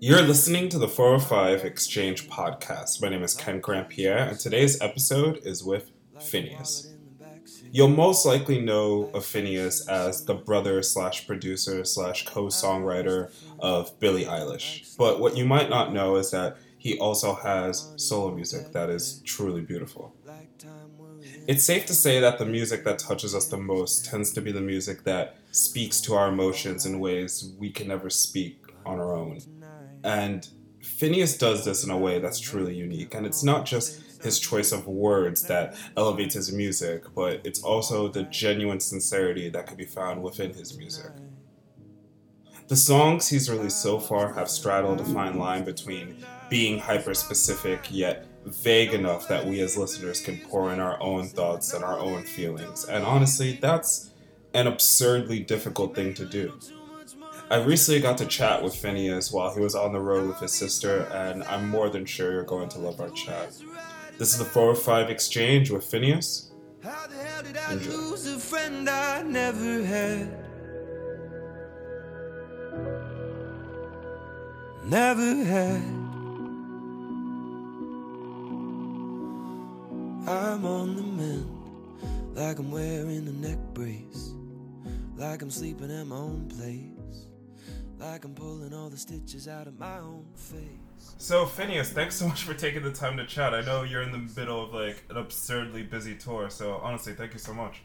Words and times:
You're 0.00 0.22
listening 0.22 0.68
to 0.70 0.78
the 0.78 0.88
405 0.88 1.64
Exchange 1.64 2.28
podcast. 2.28 3.00
My 3.00 3.08
name 3.08 3.22
is 3.22 3.34
Ken 3.34 3.60
Grandpierre, 3.60 4.28
and 4.28 4.38
today's 4.38 4.80
episode 4.80 5.40
is 5.44 5.64
with 5.64 5.90
Finneas. 6.18 6.92
You'll 7.72 7.88
most 7.88 8.26
likely 8.26 8.60
know 8.60 9.10
of 9.14 9.24
Finneas 9.24 9.88
as 9.88 10.24
the 10.24 10.34
brother 10.34 10.82
slash 10.82 11.26
producer 11.26 11.84
slash 11.84 12.26
co 12.26 12.46
songwriter 12.46 13.32
of 13.58 13.98
Billie 13.98 14.26
Eilish. 14.26 14.96
But 14.96 15.20
what 15.20 15.36
you 15.36 15.44
might 15.44 15.70
not 15.70 15.92
know 15.92 16.16
is 16.16 16.30
that 16.32 16.56
he 16.76 16.98
also 16.98 17.34
has 17.34 17.92
solo 17.96 18.34
music 18.34 18.72
that 18.72 18.90
is 18.90 19.22
truly 19.24 19.62
beautiful. 19.62 20.14
It's 21.46 21.64
safe 21.64 21.86
to 21.86 21.94
say 21.94 22.20
that 22.20 22.38
the 22.38 22.46
music 22.46 22.84
that 22.84 22.98
touches 22.98 23.34
us 23.34 23.46
the 23.46 23.56
most 23.56 24.04
tends 24.04 24.32
to 24.32 24.40
be 24.40 24.52
the 24.52 24.60
music 24.60 25.04
that 25.04 25.36
speaks 25.52 26.00
to 26.02 26.14
our 26.14 26.28
emotions 26.28 26.84
in 26.84 27.00
ways 27.00 27.52
we 27.58 27.70
can 27.70 27.88
never 27.88 28.10
speak 28.10 28.62
on 28.86 28.98
our 28.98 29.14
own. 29.14 29.40
And 30.04 30.46
Finneas 30.80 31.38
does 31.38 31.64
this 31.64 31.82
in 31.82 31.90
a 31.90 31.98
way 31.98 32.20
that's 32.20 32.38
truly 32.38 32.76
unique. 32.76 33.14
And 33.14 33.26
it's 33.26 33.42
not 33.42 33.64
just 33.64 34.22
his 34.22 34.38
choice 34.38 34.70
of 34.70 34.86
words 34.86 35.42
that 35.42 35.76
elevates 35.96 36.34
his 36.34 36.52
music, 36.52 37.04
but 37.14 37.40
it's 37.44 37.62
also 37.62 38.08
the 38.08 38.22
genuine 38.24 38.80
sincerity 38.80 39.48
that 39.50 39.66
can 39.66 39.76
be 39.76 39.84
found 39.86 40.22
within 40.22 40.52
his 40.52 40.78
music. 40.78 41.10
The 42.68 42.76
songs 42.76 43.28
he's 43.28 43.50
released 43.50 43.82
so 43.82 43.98
far 43.98 44.32
have 44.32 44.48
straddled 44.48 45.00
a 45.00 45.04
fine 45.04 45.38
line 45.38 45.64
between 45.64 46.24
being 46.48 46.78
hyper 46.78 47.12
specific 47.12 47.86
yet 47.90 48.26
vague 48.46 48.94
enough 48.94 49.28
that 49.28 49.44
we 49.44 49.60
as 49.60 49.76
listeners 49.76 50.20
can 50.20 50.38
pour 50.38 50.72
in 50.72 50.80
our 50.80 51.02
own 51.02 51.26
thoughts 51.26 51.72
and 51.72 51.84
our 51.84 51.98
own 51.98 52.22
feelings. 52.22 52.84
And 52.84 53.04
honestly, 53.04 53.58
that's 53.60 54.12
an 54.54 54.66
absurdly 54.66 55.40
difficult 55.40 55.94
thing 55.94 56.14
to 56.14 56.24
do. 56.24 56.58
I 57.54 57.58
recently 57.58 58.00
got 58.00 58.18
to 58.18 58.26
chat 58.26 58.64
with 58.64 58.74
Finneas 58.74 59.32
while 59.32 59.54
he 59.54 59.60
was 59.60 59.76
on 59.76 59.92
the 59.92 60.00
road 60.00 60.26
with 60.26 60.40
his 60.40 60.50
sister, 60.50 61.02
and 61.12 61.44
I'm 61.44 61.68
more 61.68 61.88
than 61.88 62.04
sure 62.04 62.32
you're 62.32 62.42
going 62.42 62.68
to 62.70 62.80
love 62.80 63.00
our 63.00 63.10
chat. 63.10 63.54
This 64.18 64.32
is 64.32 64.38
the 64.38 64.44
405 64.44 65.08
Exchange 65.08 65.70
with 65.70 65.84
Finneas. 65.84 66.50
How 66.82 67.06
the 67.06 67.14
hell 67.14 67.44
did 67.44 67.56
I 67.56 67.74
lose 67.74 68.26
a 68.26 68.40
friend 68.40 68.90
I 68.90 69.22
never 69.22 69.84
had? 69.84 70.36
Never 74.86 75.44
had. 75.44 75.82
I'm 80.26 80.64
on 80.64 80.96
the 80.96 81.02
mend, 81.02 82.34
like 82.34 82.58
I'm 82.58 82.72
wearing 82.72 83.28
a 83.28 83.46
neck 83.46 83.58
brace, 83.74 84.34
like 85.16 85.40
I'm 85.40 85.52
sleeping 85.52 85.92
at 85.92 86.08
my 86.08 86.16
own 86.16 86.48
place, 86.48 86.93
like 88.04 88.24
I'm 88.24 88.34
pulling 88.34 88.74
all 88.74 88.90
the 88.90 88.96
stitches 88.96 89.48
out 89.48 89.66
of 89.66 89.78
my 89.78 89.98
own 89.98 90.24
face. 90.34 91.14
So, 91.18 91.46
Finneas, 91.46 91.86
thanks 91.86 92.16
so 92.16 92.28
much 92.28 92.42
for 92.42 92.54
taking 92.54 92.82
the 92.82 92.92
time 92.92 93.16
to 93.16 93.26
chat. 93.26 93.54
I 93.54 93.62
know 93.62 93.82
you're 93.82 94.02
in 94.02 94.12
the 94.12 94.40
middle 94.40 94.64
of 94.64 94.74
like 94.74 95.02
an 95.10 95.16
absurdly 95.16 95.82
busy 95.82 96.14
tour, 96.14 96.50
so 96.50 96.80
honestly, 96.82 97.14
thank 97.14 97.32
you 97.32 97.38
so 97.38 97.54
much. 97.54 97.82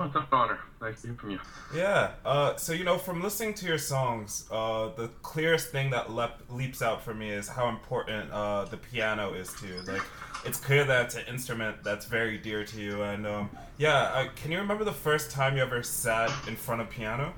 It's 0.00 0.14
an 0.14 0.24
honor. 0.32 0.58
Nice 0.80 1.02
to 1.02 1.08
hear 1.08 1.16
from 1.16 1.30
you. 1.30 1.40
Yeah. 1.74 2.12
Uh, 2.24 2.56
so 2.56 2.72
you 2.72 2.84
know, 2.84 2.98
from 2.98 3.22
listening 3.22 3.54
to 3.54 3.66
your 3.66 3.78
songs, 3.78 4.46
uh, 4.50 4.88
the 4.96 5.08
clearest 5.22 5.70
thing 5.70 5.90
that 5.90 6.12
lep- 6.12 6.42
leaps 6.50 6.82
out 6.82 7.02
for 7.02 7.14
me 7.14 7.30
is 7.30 7.48
how 7.48 7.68
important 7.68 8.30
uh, 8.30 8.64
the 8.64 8.76
piano 8.76 9.34
is 9.34 9.52
to 9.54 9.66
you. 9.66 9.82
Like, 9.86 10.02
it's 10.44 10.58
clear 10.58 10.84
that 10.84 11.06
it's 11.06 11.14
an 11.14 11.24
instrument 11.28 11.82
that's 11.84 12.06
very 12.06 12.38
dear 12.38 12.64
to 12.64 12.80
you. 12.80 13.02
And 13.02 13.26
um, 13.26 13.50
yeah, 13.78 13.96
uh, 13.96 14.28
can 14.34 14.50
you 14.50 14.58
remember 14.58 14.84
the 14.84 14.92
first 14.92 15.30
time 15.30 15.56
you 15.56 15.62
ever 15.62 15.82
sat 15.82 16.30
in 16.48 16.56
front 16.56 16.80
of 16.80 16.90
piano? 16.90 17.34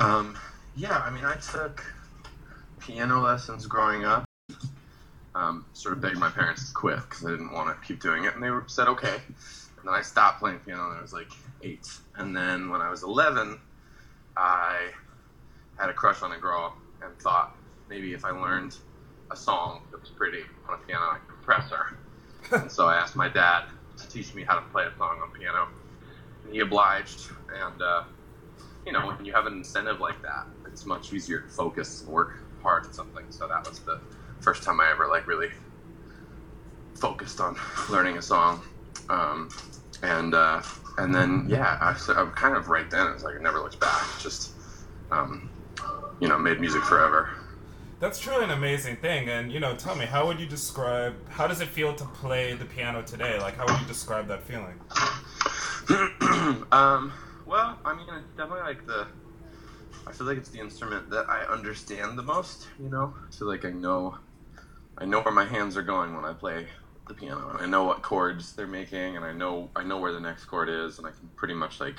Um, 0.00 0.38
yeah, 0.76 0.98
I 0.98 1.10
mean, 1.10 1.24
I 1.24 1.34
took 1.36 1.84
piano 2.80 3.20
lessons 3.20 3.66
growing 3.66 4.04
up. 4.04 4.24
Um, 5.34 5.66
sort 5.72 5.94
of 5.94 6.00
begged 6.00 6.18
my 6.18 6.30
parents 6.30 6.68
to 6.68 6.74
quit 6.74 7.00
because 7.00 7.24
I 7.24 7.30
didn't 7.30 7.52
want 7.52 7.68
to 7.68 7.86
keep 7.86 8.00
doing 8.00 8.24
it, 8.24 8.34
and 8.34 8.42
they 8.42 8.50
said 8.66 8.88
okay. 8.88 9.14
And 9.14 9.84
then 9.84 9.94
I 9.94 10.02
stopped 10.02 10.40
playing 10.40 10.60
piano 10.60 10.88
when 10.88 10.98
I 10.98 11.02
was 11.02 11.12
like 11.12 11.30
eight. 11.62 11.86
And 12.16 12.36
then 12.36 12.70
when 12.70 12.80
I 12.80 12.90
was 12.90 13.02
11, 13.02 13.58
I 14.36 14.90
had 15.78 15.90
a 15.90 15.94
crush 15.94 16.22
on 16.22 16.32
a 16.32 16.38
girl 16.38 16.74
and 17.02 17.16
thought 17.18 17.56
maybe 17.88 18.12
if 18.12 18.24
I 18.24 18.30
learned 18.30 18.76
a 19.30 19.36
song 19.36 19.82
that 19.90 20.00
was 20.00 20.10
pretty 20.10 20.42
on 20.68 20.74
a 20.74 20.86
piano, 20.86 21.04
I 21.04 21.18
could 21.18 21.36
impress 21.36 21.70
her. 21.70 21.98
and 22.62 22.70
so 22.70 22.86
I 22.86 22.96
asked 22.96 23.16
my 23.16 23.28
dad 23.28 23.64
to 23.98 24.08
teach 24.08 24.34
me 24.34 24.42
how 24.44 24.54
to 24.54 24.62
play 24.72 24.84
a 24.84 24.96
song 24.96 25.18
on 25.22 25.30
piano. 25.38 25.68
And 26.44 26.52
he 26.52 26.60
obliged. 26.60 27.30
And, 27.52 27.82
uh, 27.82 28.02
you 28.88 28.94
know, 28.94 29.06
when 29.06 29.22
you 29.22 29.34
have 29.34 29.44
an 29.44 29.52
incentive 29.52 30.00
like 30.00 30.22
that, 30.22 30.46
it's 30.64 30.86
much 30.86 31.12
easier 31.12 31.40
to 31.40 31.48
focus 31.48 32.00
and 32.00 32.10
work 32.10 32.38
hard 32.62 32.86
at 32.86 32.94
something. 32.94 33.26
So 33.28 33.46
that 33.46 33.68
was 33.68 33.80
the 33.80 34.00
first 34.40 34.62
time 34.62 34.80
I 34.80 34.90
ever, 34.90 35.06
like, 35.06 35.26
really 35.26 35.50
focused 36.94 37.38
on 37.38 37.54
learning 37.90 38.16
a 38.16 38.22
song. 38.22 38.62
Um, 39.10 39.50
and 40.02 40.34
uh, 40.34 40.62
and 40.96 41.14
then 41.14 41.44
yeah, 41.48 41.76
I, 41.82 41.94
so 41.94 42.14
I'm 42.14 42.30
kind 42.30 42.56
of 42.56 42.68
right 42.68 42.90
then. 42.90 43.08
It's 43.08 43.22
like 43.22 43.36
I 43.38 43.42
never 43.42 43.58
looked 43.58 43.78
back. 43.78 44.06
Just 44.20 44.52
um, 45.10 45.50
you 46.18 46.28
know, 46.28 46.38
made 46.38 46.58
music 46.58 46.82
forever. 46.82 47.28
That's 48.00 48.18
truly 48.18 48.44
an 48.44 48.50
amazing 48.50 48.96
thing. 48.96 49.28
And 49.28 49.52
you 49.52 49.60
know, 49.60 49.76
tell 49.76 49.96
me, 49.96 50.06
how 50.06 50.26
would 50.26 50.40
you 50.40 50.46
describe? 50.46 51.14
How 51.28 51.46
does 51.46 51.60
it 51.60 51.68
feel 51.68 51.94
to 51.94 52.04
play 52.06 52.54
the 52.54 52.64
piano 52.64 53.02
today? 53.02 53.38
Like, 53.38 53.56
how 53.56 53.66
would 53.66 53.80
you 53.80 53.86
describe 53.86 54.28
that 54.28 54.44
feeling? 54.44 54.78
um, 56.72 57.12
well, 57.48 57.78
I 57.84 57.94
mean, 57.94 58.06
it's 58.10 58.36
definitely 58.36 58.60
like 58.60 58.86
the. 58.86 59.06
I 60.06 60.12
feel 60.12 60.26
like 60.26 60.38
it's 60.38 60.50
the 60.50 60.60
instrument 60.60 61.10
that 61.10 61.28
I 61.28 61.44
understand 61.44 62.18
the 62.18 62.22
most. 62.22 62.68
You 62.78 62.90
know, 62.90 63.14
feel 63.36 63.48
like 63.48 63.64
I 63.64 63.70
know, 63.70 64.18
I 64.98 65.06
know 65.06 65.20
where 65.20 65.32
my 65.32 65.44
hands 65.44 65.76
are 65.76 65.82
going 65.82 66.14
when 66.14 66.24
I 66.24 66.34
play 66.34 66.66
the 67.08 67.14
piano, 67.14 67.50
and 67.50 67.60
I 67.60 67.66
know 67.66 67.84
what 67.84 68.02
chords 68.02 68.54
they're 68.54 68.66
making, 68.66 69.16
and 69.16 69.24
I 69.24 69.32
know 69.32 69.70
I 69.74 69.82
know 69.82 69.98
where 69.98 70.12
the 70.12 70.20
next 70.20 70.44
chord 70.44 70.68
is, 70.68 70.98
and 70.98 71.06
I 71.06 71.10
can 71.10 71.28
pretty 71.36 71.54
much 71.54 71.80
like, 71.80 71.96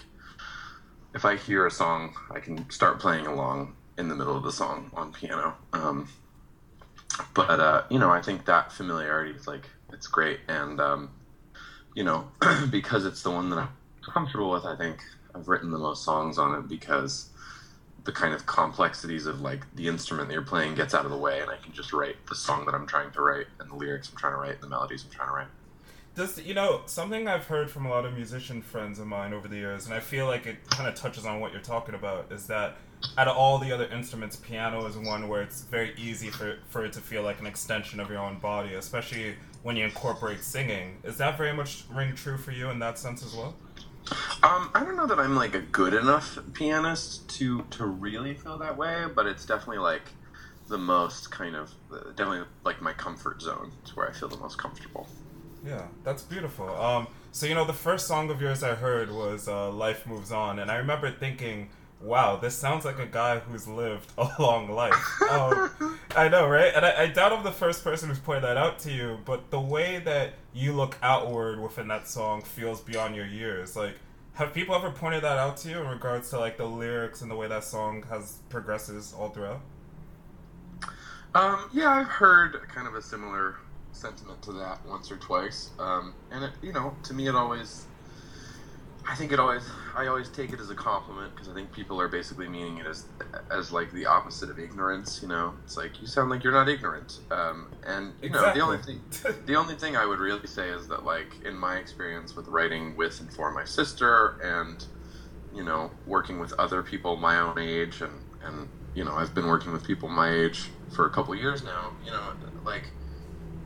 if 1.16 1.26
I 1.26 1.36
hear 1.36 1.66
a 1.66 1.72
song, 1.72 2.16
I 2.32 2.40
can 2.40 2.70
start 2.70 3.00
playing 3.00 3.26
along 3.26 3.76
in 3.98 4.08
the 4.08 4.16
middle 4.16 4.38
of 4.38 4.44
the 4.44 4.52
song 4.52 4.92
on 4.94 5.12
piano. 5.12 5.56
Um, 5.74 6.08
but 7.34 7.60
uh, 7.60 7.84
you 7.90 7.98
know, 7.98 8.12
I 8.12 8.22
think 8.22 8.46
that 8.46 8.72
familiarity 8.72 9.32
is 9.32 9.48
like 9.48 9.68
it's 9.92 10.08
great, 10.08 10.42
and 10.48 10.80
um, 10.80 11.10
you 11.96 12.04
know, 12.04 12.30
because 12.70 13.06
it's 13.06 13.24
the 13.24 13.32
one 13.32 13.50
that 13.50 13.58
I'm 13.58 13.70
comfortable 14.14 14.52
with, 14.52 14.66
I 14.66 14.76
think 14.76 15.00
I've 15.36 15.48
written 15.48 15.72
the 15.72 15.78
most 15.78 16.04
songs 16.04 16.38
on 16.38 16.56
it 16.56 16.68
because 16.68 17.30
the 18.06 18.12
kind 18.12 18.34
of 18.34 18.46
complexities 18.46 19.26
of 19.26 19.42
like 19.42 19.66
the 19.76 19.88
instrument 19.88 20.30
that 20.30 20.34
you're 20.34 20.42
playing 20.42 20.76
gets 20.76 20.94
out 20.94 21.06
of 21.06 21.12
the 21.12 21.18
way 21.18 21.42
and 21.42 21.52
I 21.52 21.58
can 21.58 21.74
just 21.74 21.94
write 21.94 22.16
the 22.28 22.36
song 22.36 22.66
that 22.66 22.74
I'm 22.74 22.88
trying 22.88 23.12
to 23.12 23.22
write 23.22 23.48
and 23.60 23.70
the 23.70 23.76
lyrics 23.76 24.10
I'm 24.10 24.18
trying 24.18 24.34
to 24.34 24.40
write 24.40 24.54
and 24.54 24.64
the 24.64 24.70
melodies 24.70 25.04
I'm 25.04 25.12
trying 25.12 25.30
to 25.30 25.34
write. 25.34 25.48
Does 26.16 26.42
you 26.42 26.54
know 26.54 26.82
something 26.86 27.28
I've 27.28 27.46
heard 27.46 27.70
from 27.70 27.86
a 27.86 27.90
lot 27.90 28.06
of 28.06 28.14
musician 28.14 28.62
friends 28.62 29.00
of 29.00 29.08
mine 29.08 29.32
over 29.32 29.48
the 29.48 29.56
years, 29.56 29.86
and 29.86 29.94
I 29.94 30.02
feel 30.02 30.26
like 30.26 30.46
it 30.48 30.70
kind 30.70 30.90
of 30.90 30.96
touches 30.96 31.26
on 31.26 31.40
what 31.40 31.54
you're 31.54 31.62
talking 31.62 31.96
about, 31.96 32.32
is 32.32 32.48
that 32.48 32.76
out 33.18 33.30
of 33.30 33.38
all 33.38 33.58
the 33.58 33.72
other 33.72 33.86
instruments, 33.86 34.36
piano 34.36 34.86
is 34.86 34.98
one 34.98 35.30
where 35.30 35.42
it's 35.42 35.62
very 35.62 35.94
easy 35.98 36.30
for 36.30 36.58
for 36.68 36.84
it 36.84 36.92
to 36.94 37.00
feel 37.00 37.24
like 37.24 37.40
an 37.40 37.48
extension 37.48 38.02
of 38.02 38.10
your 38.10 38.20
own 38.20 38.38
body, 38.40 38.74
especially 38.74 39.36
when 39.64 39.78
you 39.78 39.86
incorporate 39.86 40.44
singing. 40.44 40.98
Is 41.04 41.18
that 41.18 41.38
very 41.38 41.54
much 41.54 41.86
ring 41.90 42.16
true 42.16 42.38
for 42.38 42.52
you 42.52 42.70
in 42.70 42.80
that 42.80 42.98
sense 43.00 43.26
as 43.26 43.34
well? 43.34 43.56
Um, 44.42 44.72
I 44.74 44.84
don't 44.84 44.96
know 44.96 45.08
that 45.08 45.20
I'm 45.20 45.36
like 45.36 45.54
a 45.54 45.60
good 45.60 45.94
enough 45.94 46.40
pianist 46.54 47.30
to 47.38 47.64
to 47.72 47.86
really 47.86 48.34
feel 48.34 48.58
that 48.58 48.78
way, 48.78 49.06
but 49.14 49.26
it's 49.26 49.46
definitely 49.46 49.80
like 49.80 50.04
the 50.68 50.78
most 50.78 51.32
kind 51.32 51.56
of 51.56 51.74
definitely 52.16 52.48
like 52.64 52.82
my 52.82 52.94
comfort 52.94 53.42
zone. 53.42 53.72
It's 53.82 53.96
where 53.96 54.08
I 54.08 54.14
feel 54.14 54.30
the 54.30 54.38
most 54.38 54.58
comfortable. 54.58 55.08
Yeah, 55.66 55.88
that's 56.04 56.24
beautiful. 56.24 56.70
Um, 56.70 57.08
so 57.32 57.46
you 57.46 57.56
know, 57.56 57.66
the 57.66 57.74
first 57.74 58.08
song 58.08 58.30
of 58.30 58.42
yours 58.42 58.64
I 58.64 58.76
heard 58.76 59.12
was 59.12 59.48
uh, 59.48 59.72
"Life 59.72 60.08
Moves 60.08 60.32
On," 60.32 60.60
and 60.60 60.72
I 60.72 60.78
remember 60.78 61.12
thinking, 61.12 61.70
"Wow, 62.02 62.38
this 62.38 62.56
sounds 62.56 62.86
like 62.86 63.00
a 63.00 63.06
guy 63.06 63.40
who's 63.40 63.68
lived 63.68 64.12
a 64.18 64.30
long 64.40 64.70
life." 64.70 65.22
Um, 65.30 66.00
I 66.16 66.28
know, 66.30 66.48
right? 66.48 66.72
And 66.74 66.86
I, 66.86 67.04
I 67.04 67.08
doubt 67.08 67.34
I'm 67.34 67.44
the 67.44 67.52
first 67.52 67.84
person 67.84 68.10
who's 68.10 68.20
pointed 68.20 68.44
that 68.44 68.58
out 68.58 68.80
to 68.80 68.92
you, 68.92 69.20
but 69.26 69.52
the 69.52 69.60
way 69.60 70.00
that 70.00 70.34
you 70.54 70.74
look 70.74 70.98
outward 71.02 71.62
within 71.62 71.88
that 71.90 72.08
song 72.08 72.42
feels 72.42 72.82
beyond 72.82 73.16
your 73.16 73.28
years. 73.28 73.76
Like, 73.76 73.96
have 74.34 74.54
people 74.54 74.74
ever 74.74 74.90
pointed 74.90 75.24
that 75.24 75.38
out 75.38 75.58
to 75.58 75.70
you 75.70 75.80
in 75.80 75.88
regards 75.88 76.30
to 76.30 76.40
like 76.40 76.58
the 76.58 76.66
lyrics 76.66 77.22
and 77.22 77.30
the 77.30 77.36
way 77.36 77.48
that 77.48 77.64
song 77.64 78.04
has 78.10 78.40
progresses 78.50 79.14
all 79.14 79.30
throughout? 79.30 79.62
Um, 81.36 81.70
yeah, 81.74 81.90
I've 81.90 82.08
heard 82.08 82.56
kind 82.70 82.88
of 82.88 82.96
a 82.96 83.02
similar 83.02 83.58
sentiment 83.92 84.42
to 84.44 84.54
that 84.54 84.80
once 84.88 85.12
or 85.12 85.18
twice, 85.18 85.72
um, 85.78 86.14
and 86.32 86.46
it, 86.46 86.52
you 86.62 86.74
know, 86.74 86.96
to 87.04 87.14
me, 87.14 87.28
it 87.28 87.36
always, 87.36 87.86
I 89.10 89.16
think 89.16 89.32
it 89.32 89.40
always, 89.40 89.64
I 89.96 90.06
always 90.06 90.30
take 90.30 90.54
it 90.54 90.60
as 90.60 90.70
a 90.70 90.76
compliment 90.76 91.34
because 91.34 91.50
I 91.50 91.54
think 91.56 91.72
people 91.72 92.00
are 92.00 92.08
basically 92.08 92.48
meaning 92.48 92.78
it 92.78 92.86
as, 92.86 93.06
as 93.50 93.72
like 93.72 93.92
the 93.92 94.06
opposite 94.06 94.52
of 94.52 94.60
ignorance. 94.60 95.20
You 95.24 95.28
know, 95.30 95.56
it's 95.64 95.78
like 95.78 96.00
you 96.00 96.06
sound 96.06 96.30
like 96.30 96.44
you're 96.44 96.54
not 96.54 96.70
ignorant, 96.70 97.20
um, 97.32 97.72
and 97.88 98.14
you 98.22 98.30
know, 98.30 98.38
Exactly. 98.38 98.60
the 98.60 98.66
only 98.66 98.78
thing, 98.78 99.02
the 99.48 99.56
only 99.56 99.76
thing 99.76 99.98
I 99.98 100.06
would 100.06 100.20
really 100.20 100.46
say 100.46 100.70
is 100.70 100.88
that, 100.90 101.06
like, 101.06 101.44
in 101.44 101.58
my 101.58 101.78
experience 101.78 102.36
with 102.36 102.48
writing 102.48 102.96
with 102.96 103.20
and 103.20 103.34
for 103.34 103.52
my 103.52 103.66
sister, 103.66 104.40
and 104.44 104.86
you 105.56 105.64
know, 105.64 105.90
working 106.06 106.40
with 106.40 106.54
other 106.60 106.84
people 106.84 107.16
my 107.16 107.40
own 107.40 107.58
age 107.58 108.02
and 108.02 108.14
and 108.44 108.70
you 108.94 109.04
know 109.04 109.16
I've 109.16 109.34
been 109.34 109.48
working 109.48 109.72
with 109.72 109.84
people 109.84 110.08
my 110.08 110.32
age 110.32 110.70
for 110.96 111.08
a 111.08 111.10
couple 111.10 111.34
years 111.34 111.64
now. 111.64 111.94
You 112.06 112.12
know, 112.12 112.24
like 112.64 112.84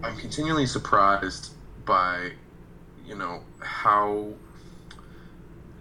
I'm 0.04 0.16
continually 0.16 0.66
surprised 0.68 1.52
by 1.86 2.32
you 3.06 3.16
know 3.16 3.42
how 3.60 4.30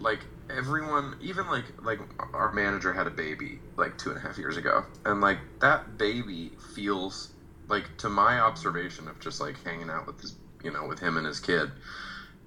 like 0.02 0.26
everyone 0.50 1.16
even 1.20 1.48
like 1.48 1.72
like 1.82 2.00
our 2.34 2.52
manager 2.52 2.92
had 2.92 3.06
a 3.06 3.10
baby 3.10 3.62
like 3.78 3.96
two 3.98 4.10
and 4.10 4.18
a 4.18 4.22
half 4.22 4.38
years 4.38 4.56
ago. 4.56 4.84
And 5.04 5.20
like 5.20 5.40
that 5.60 5.98
baby 5.98 6.56
feels 6.74 7.30
like 7.68 7.96
to 7.98 8.08
my 8.10 8.40
observation 8.40 9.08
of 9.08 9.20
just 9.20 9.40
like 9.40 9.62
hanging 9.64 9.90
out 9.90 10.06
with 10.06 10.20
his 10.20 10.36
you 10.64 10.72
know 10.72 10.86
with 10.86 11.00
him 11.00 11.16
and 11.16 11.26
his 11.26 11.40
kid 11.40 11.72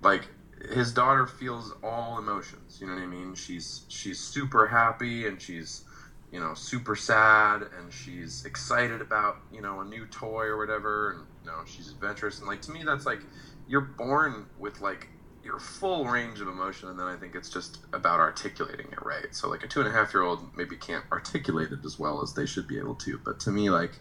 like 0.02 0.30
his 0.72 0.94
daughter 0.94 1.28
feels 1.28 1.74
all 1.84 2.18
emotions 2.18 2.78
you 2.80 2.88
know 2.88 2.94
what 2.94 3.04
i 3.04 3.08
mean? 3.08 3.36
She's 3.36 3.86
she's 3.90 4.22
super 4.22 4.68
happy 4.68 5.28
and 5.28 5.42
she's 5.42 5.84
you 6.32 6.40
know 6.40 6.54
super 6.54 6.96
sad 6.96 7.64
and 7.78 7.94
she's 7.94 8.44
excited 8.46 9.02
about 9.02 9.38
you 9.52 9.62
know 9.62 9.82
a 9.82 9.86
new 9.86 10.06
toy 10.08 10.46
or 10.46 10.58
whatever 10.58 11.12
and 11.12 11.28
you 11.44 11.48
know 11.52 11.64
she's 11.66 11.90
adventurous. 11.90 12.40
And 12.40 12.48
like 12.48 12.62
to 12.64 12.72
me 12.72 12.84
that's 12.84 13.06
like 13.06 13.26
you're 13.68 13.82
born 13.98 14.48
with 14.58 14.82
like 14.82 15.10
your 15.46 15.60
full 15.60 16.06
range 16.06 16.42
of 16.42 16.48
emotion 16.48 16.90
and 16.90 17.00
then 17.00 17.06
i 17.06 17.16
think 17.16 17.36
it's 17.36 17.50
just 17.50 17.78
about 17.94 18.20
articulating 18.20 18.88
it 18.92 19.06
right. 19.06 19.28
So 19.32 19.48
like 19.48 19.64
a 19.64 19.68
two 19.68 19.80
and 19.80 19.88
a 19.88 19.92
half 19.92 20.14
year 20.14 20.24
old 20.24 20.58
maybe 20.58 20.76
can't 20.76 21.06
articulate 21.12 21.72
it 21.72 21.86
as 21.86 22.00
well 22.00 22.22
as 22.24 22.34
they 22.34 22.48
should 22.48 22.68
be 22.68 22.80
able 22.80 22.96
to 22.96 23.20
but 23.24 23.40
to 23.42 23.52
me 23.52 23.70
like 23.70 24.00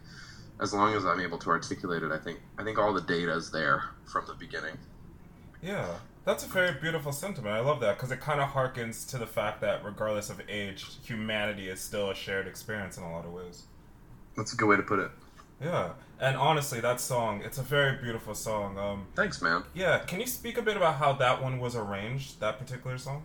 as 0.60 0.72
long 0.72 0.94
as 0.94 1.04
i'm 1.04 1.20
able 1.20 1.38
to 1.38 1.50
articulate 1.50 2.02
it 2.02 2.10
i 2.10 2.18
think 2.18 2.40
i 2.58 2.64
think 2.64 2.78
all 2.78 2.94
the 2.94 3.02
data 3.02 3.32
is 3.34 3.50
there 3.50 3.84
from 4.06 4.24
the 4.26 4.34
beginning. 4.34 4.78
Yeah 5.62 5.94
that's 6.24 6.42
a 6.42 6.48
very 6.48 6.72
beautiful 6.80 7.12
sentiment. 7.12 7.54
I 7.54 7.60
love 7.60 7.80
that 7.80 7.96
because 7.96 8.10
it 8.10 8.18
kind 8.18 8.40
of 8.40 8.48
harkens 8.48 9.06
to 9.10 9.18
the 9.18 9.26
fact 9.26 9.60
that 9.60 9.84
regardless 9.84 10.30
of 10.30 10.40
age 10.48 10.86
humanity 11.04 11.68
is 11.68 11.82
still 11.82 12.08
a 12.08 12.14
shared 12.14 12.46
experience 12.46 12.96
in 12.96 13.02
a 13.02 13.12
lot 13.12 13.26
of 13.26 13.32
ways. 13.34 13.64
That's 14.34 14.54
a 14.54 14.56
good 14.56 14.66
way 14.66 14.76
to 14.76 14.82
put 14.82 15.00
it 15.00 15.10
yeah, 15.64 15.90
and 16.20 16.36
honestly, 16.36 16.80
that 16.80 17.00
song, 17.00 17.42
it's 17.44 17.58
a 17.58 17.62
very 17.62 17.96
beautiful 17.96 18.34
song. 18.34 18.78
Um, 18.78 19.06
Thanks, 19.14 19.40
man. 19.40 19.64
Yeah, 19.74 19.98
can 19.98 20.20
you 20.20 20.26
speak 20.26 20.58
a 20.58 20.62
bit 20.62 20.76
about 20.76 20.96
how 20.96 21.12
that 21.14 21.42
one 21.42 21.58
was 21.58 21.74
arranged, 21.74 22.40
that 22.40 22.58
particular 22.58 22.98
song? 22.98 23.24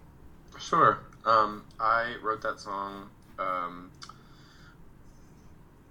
Sure. 0.59 0.99
Um, 1.25 1.65
I 1.79 2.15
wrote 2.23 2.41
that 2.41 2.59
song. 2.59 3.09
Um, 3.37 3.91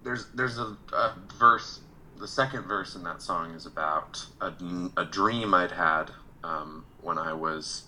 there's 0.03 0.27
there's 0.33 0.57
a, 0.57 0.75
a, 0.93 1.15
verse. 1.37 1.81
The 2.19 2.27
second 2.27 2.63
verse 2.63 2.95
in 2.95 3.03
that 3.03 3.21
song 3.21 3.53
is 3.53 3.65
about 3.65 4.25
a, 4.41 4.51
a 4.97 5.05
dream 5.05 5.53
I'd 5.53 5.71
had 5.71 6.11
um, 6.43 6.83
when 7.01 7.17
I 7.17 7.31
was 7.31 7.83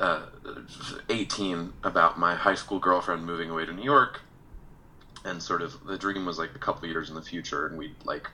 uh, 0.00 0.26
18 1.10 1.74
about 1.84 2.18
my 2.18 2.34
high 2.34 2.54
school 2.54 2.78
girlfriend 2.78 3.26
moving 3.26 3.50
away 3.50 3.66
to 3.66 3.72
New 3.72 3.84
York 3.84 4.22
and 5.24 5.42
sort 5.42 5.62
of 5.62 5.84
the 5.84 5.98
dream 5.98 6.26
was 6.26 6.38
like 6.38 6.54
a 6.54 6.58
couple 6.58 6.88
years 6.88 7.08
in 7.08 7.14
the 7.14 7.22
future, 7.22 7.66
and 7.66 7.78
we'd 7.78 7.96
like 8.04 8.28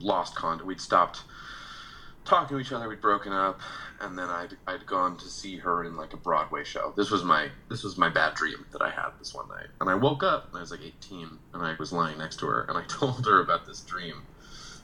lost 0.00 0.34
contact. 0.34 0.66
We'd 0.66 0.80
stopped 0.80 1.22
talking 2.24 2.56
to 2.56 2.60
each 2.60 2.72
other. 2.72 2.88
We'd 2.88 3.00
broken 3.00 3.32
up, 3.32 3.60
and 4.00 4.18
then 4.18 4.28
I'd 4.28 4.56
I'd 4.66 4.86
gone 4.86 5.16
to 5.18 5.28
see 5.28 5.56
her 5.58 5.84
in 5.84 5.96
like 5.96 6.12
a 6.12 6.16
Broadway 6.16 6.64
show. 6.64 6.92
This 6.96 7.10
was 7.10 7.24
my 7.24 7.50
this 7.68 7.82
was 7.82 7.96
my 7.96 8.08
bad 8.08 8.34
dream 8.34 8.66
that 8.72 8.82
I 8.82 8.90
had 8.90 9.10
this 9.18 9.34
one 9.34 9.48
night, 9.48 9.68
and 9.80 9.88
I 9.88 9.94
woke 9.94 10.22
up 10.22 10.48
and 10.48 10.56
I 10.56 10.60
was 10.60 10.70
like 10.70 10.82
18, 10.82 11.38
and 11.54 11.62
I 11.62 11.74
was 11.78 11.92
lying 11.92 12.18
next 12.18 12.36
to 12.40 12.46
her, 12.46 12.62
and 12.68 12.76
I 12.76 12.84
told 12.88 13.26
her 13.26 13.40
about 13.40 13.66
this 13.66 13.80
dream. 13.80 14.22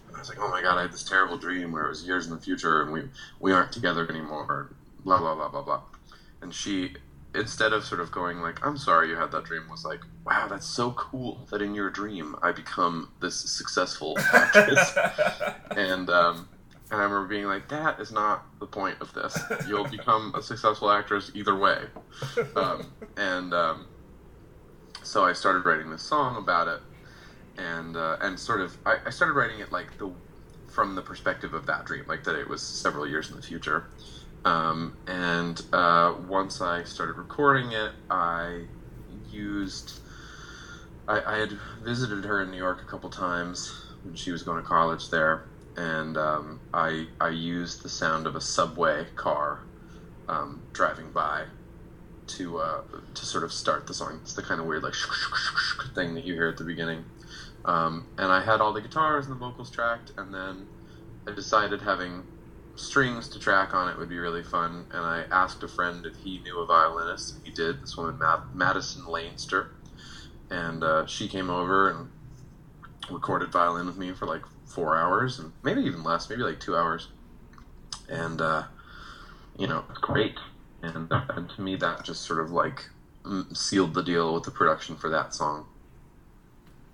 And 0.09 0.17
I 0.17 0.21
was 0.21 0.29
like, 0.29 0.39
"Oh 0.41 0.51
my 0.51 0.63
god, 0.63 0.79
I 0.79 0.83
had 0.83 0.93
this 0.93 1.05
terrible 1.05 1.39
dream 1.39 1.73
where 1.73 1.87
it 1.87 1.89
was 1.89 2.05
years 2.05 2.27
in 2.27 2.33
the 2.33 2.41
future, 2.41 2.83
and 2.83 2.93
we 2.93 3.03
we 3.41 3.53
aren't 3.53 3.73
together 3.73 4.09
anymore." 4.09 4.75
Blah 5.05 5.19
blah 5.19 5.35
blah 5.35 5.49
blah 5.49 5.63
blah. 5.63 5.83
And 6.41 6.55
she 6.55 6.95
instead 7.35 7.73
of 7.73 7.85
sort 7.85 8.01
of 8.01 8.11
going 8.11 8.41
like 8.41 8.65
i'm 8.65 8.77
sorry 8.77 9.09
you 9.09 9.17
had 9.17 9.31
that 9.33 9.45
dream 9.45 9.63
was 9.71 9.85
like 9.85 10.01
wow 10.25 10.47
that's 10.49 10.67
so 10.67 10.93
cool 10.93 11.47
that 11.51 11.63
in 11.63 11.75
your 11.75 11.89
dream 11.89 12.37
i 12.43 12.53
become 12.53 13.11
this 13.21 13.35
successful 13.35 14.19
actress. 14.33 14.97
And 15.77 16.11
um, 16.11 16.49
and 16.91 17.01
i 17.01 17.05
remember 17.05 17.27
being 17.27 17.47
like 17.47 17.69
that 17.69 17.99
is 18.01 18.13
not 18.13 18.45
the 18.61 18.67
point 18.67 19.01
of 19.01 19.13
this. 19.15 19.39
You'll 19.67 19.89
become 19.89 20.35
a 20.35 20.43
successful 20.43 20.91
actress 20.91 21.31
either 21.35 21.57
way. 21.57 21.85
Um, 22.55 22.93
and 23.17 23.55
um, 23.55 23.87
so 25.03 25.25
i 25.25 25.33
started 25.33 25.65
writing 25.65 25.91
this 25.91 26.03
song 26.03 26.37
about 26.37 26.69
it. 26.69 26.81
And 27.59 27.97
uh, 27.97 28.17
and 28.21 28.39
sort 28.39 28.61
of 28.61 28.77
I, 28.85 28.97
I 29.07 29.11
started 29.11 29.35
writing 29.35 29.61
it 29.61 29.73
like 29.73 29.97
the 29.99 30.13
from 30.69 30.95
the 30.95 31.03
perspective 31.03 31.53
of 31.53 31.67
that 31.67 31.85
dream 31.85 32.05
like 32.09 32.25
that 32.25 32.35
it 32.35 32.49
was 32.49 32.63
several 32.63 33.07
years 33.07 33.31
in 33.31 33.37
the 33.37 33.43
future 33.43 33.89
um, 34.45 34.97
and 35.07 35.61
uh, 35.73 36.15
once 36.29 36.61
I 36.61 36.85
started 36.85 37.17
recording 37.17 37.73
it, 37.73 37.93
I 38.11 38.65
used. 39.31 40.01
I, 41.09 41.35
I, 41.35 41.39
had 41.39 41.53
visited 41.83 42.25
her 42.25 42.43
in 42.43 42.51
New 42.51 42.57
York 42.57 42.81
a 42.81 42.85
couple 42.85 43.11
times 43.11 43.75
when 44.05 44.15
she 44.15 44.31
was 44.31 44.43
going 44.43 44.63
to 44.63 44.69
college 44.69 45.11
there, 45.11 45.45
and 45.77 46.17
um, 46.17 46.61
I 46.75 47.07
I 47.21 47.31
used 47.31 47.83
the 47.83 47.89
sound 47.89 48.27
of 48.27 48.37
a 48.37 48.41
subway 48.41 49.07
car 49.17 49.61
um, 50.29 50.63
driving 50.73 51.11
by 51.13 51.45
to 52.29 52.59
uh, 52.59 52.83
to 53.15 53.27
sort 53.27 53.45
of 53.45 53.53
start 53.53 53.87
the 53.87 53.95
song. 53.95 54.19
It's 54.23 54.35
the 54.35 54.43
kind 54.43 54.61
of 54.61 54.67
weird 54.67 54.83
like 54.83 54.95
thing 55.95 56.15
that 56.15 56.25
you 56.25 56.35
hear 56.35 56.49
at 56.49 56.57
the 56.57 56.65
beginning. 56.65 57.05
Um, 57.65 58.09
and 58.19 58.33
I 58.33 58.43
had 58.43 58.61
all 58.61 58.73
the 58.73 58.81
guitars 58.81 59.27
and 59.27 59.35
the 59.37 59.39
vocals 59.39 59.71
tracked, 59.71 60.13
and 60.17 60.35
then 60.35 60.67
I 61.29 61.33
decided 61.33 61.81
having 61.81 62.25
strings 62.77 63.29
to 63.29 63.39
track 63.39 63.75
on 63.75 63.89
it 63.89 63.99
would 63.99 64.09
be 64.09 64.19
really 64.19 64.43
fun. 64.43 64.87
And 64.91 65.05
I 65.05 65.25
asked 65.31 65.63
a 65.63 65.69
friend 65.69 66.07
if 66.07 66.17
he 66.17 66.39
knew 66.41 66.59
a 66.61 66.67
violinist. 66.67 67.37
He 67.45 67.51
did. 67.51 67.83
This 67.83 67.97
woman, 67.97 68.21
Madison 68.55 69.07
Leinster, 69.07 69.73
and 70.51 70.83
uh, 70.83 71.07
she 71.07 71.29
came 71.29 71.51
over 71.51 71.91
and 71.91 72.11
recorded 73.11 73.51
violin 73.51 73.87
with 73.87 73.97
me 73.97 74.13
for 74.13 74.27
like 74.27 74.43
four 74.67 74.97
hours, 74.97 75.39
and 75.39 75.53
maybe 75.63 75.83
even 75.83 76.03
less, 76.03 76.29
maybe 76.31 76.43
like 76.43 76.61
two 76.61 76.77
hours. 76.77 77.09
And 78.09 78.41
uh, 78.41 78.65
you 79.59 79.67
know, 79.67 79.85
it's 79.91 79.99
great. 79.99 80.39
And, 80.83 81.09
and 81.11 81.49
to 81.51 81.63
me, 81.63 81.77
that 81.77 82.05
just 82.05 82.23
sort 82.23 82.41
of 82.41 82.51
like 82.51 82.89
sealed 83.53 83.95
the 83.95 84.03
deal 84.03 84.35
with 84.35 84.45
the 84.45 84.51
production 84.51 84.97
for 84.97 85.09
that 85.11 85.35
song. 85.35 85.67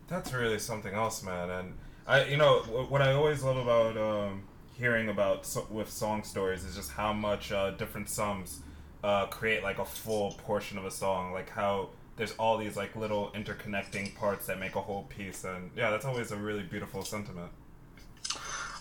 That's 0.09 0.33
really 0.33 0.59
something 0.59 0.95
else, 0.95 1.23
man. 1.23 1.51
And 1.51 1.75
I, 2.07 2.25
you 2.25 2.37
know, 2.37 2.61
what 2.89 3.03
I 3.03 3.13
always 3.13 3.43
love 3.43 3.57
about 3.57 3.97
um, 3.97 4.43
hearing 4.79 5.09
about 5.09 5.45
so, 5.45 5.67
with 5.71 5.91
song 5.91 6.23
stories 6.23 6.65
is 6.65 6.77
just 6.77 6.93
how 6.93 7.13
much 7.13 7.53
uh, 7.53 7.73
different 7.73 8.09
sums 8.09 8.61
uh, 9.03 9.27
create 9.27 9.63
like 9.63 9.79
a 9.79 9.85
full 9.85 10.33
portion 10.33 10.79
of 10.79 10.85
a 10.85 10.91
song. 10.91 11.33
Like 11.33 11.51
how 11.51 11.91
there's 12.17 12.33
all 12.33 12.57
these 12.57 12.77
like 12.77 12.97
little 12.97 13.31
interconnecting 13.35 14.15
parts 14.15 14.47
that 14.47 14.58
make 14.58 14.77
a 14.77 14.81
whole 14.81 15.05
piece, 15.05 15.44
and 15.44 15.70
yeah, 15.77 15.91
that's 15.91 16.05
always 16.05 16.31
a 16.31 16.37
really 16.37 16.63
beautiful 16.63 17.05
sentiment. 17.05 17.51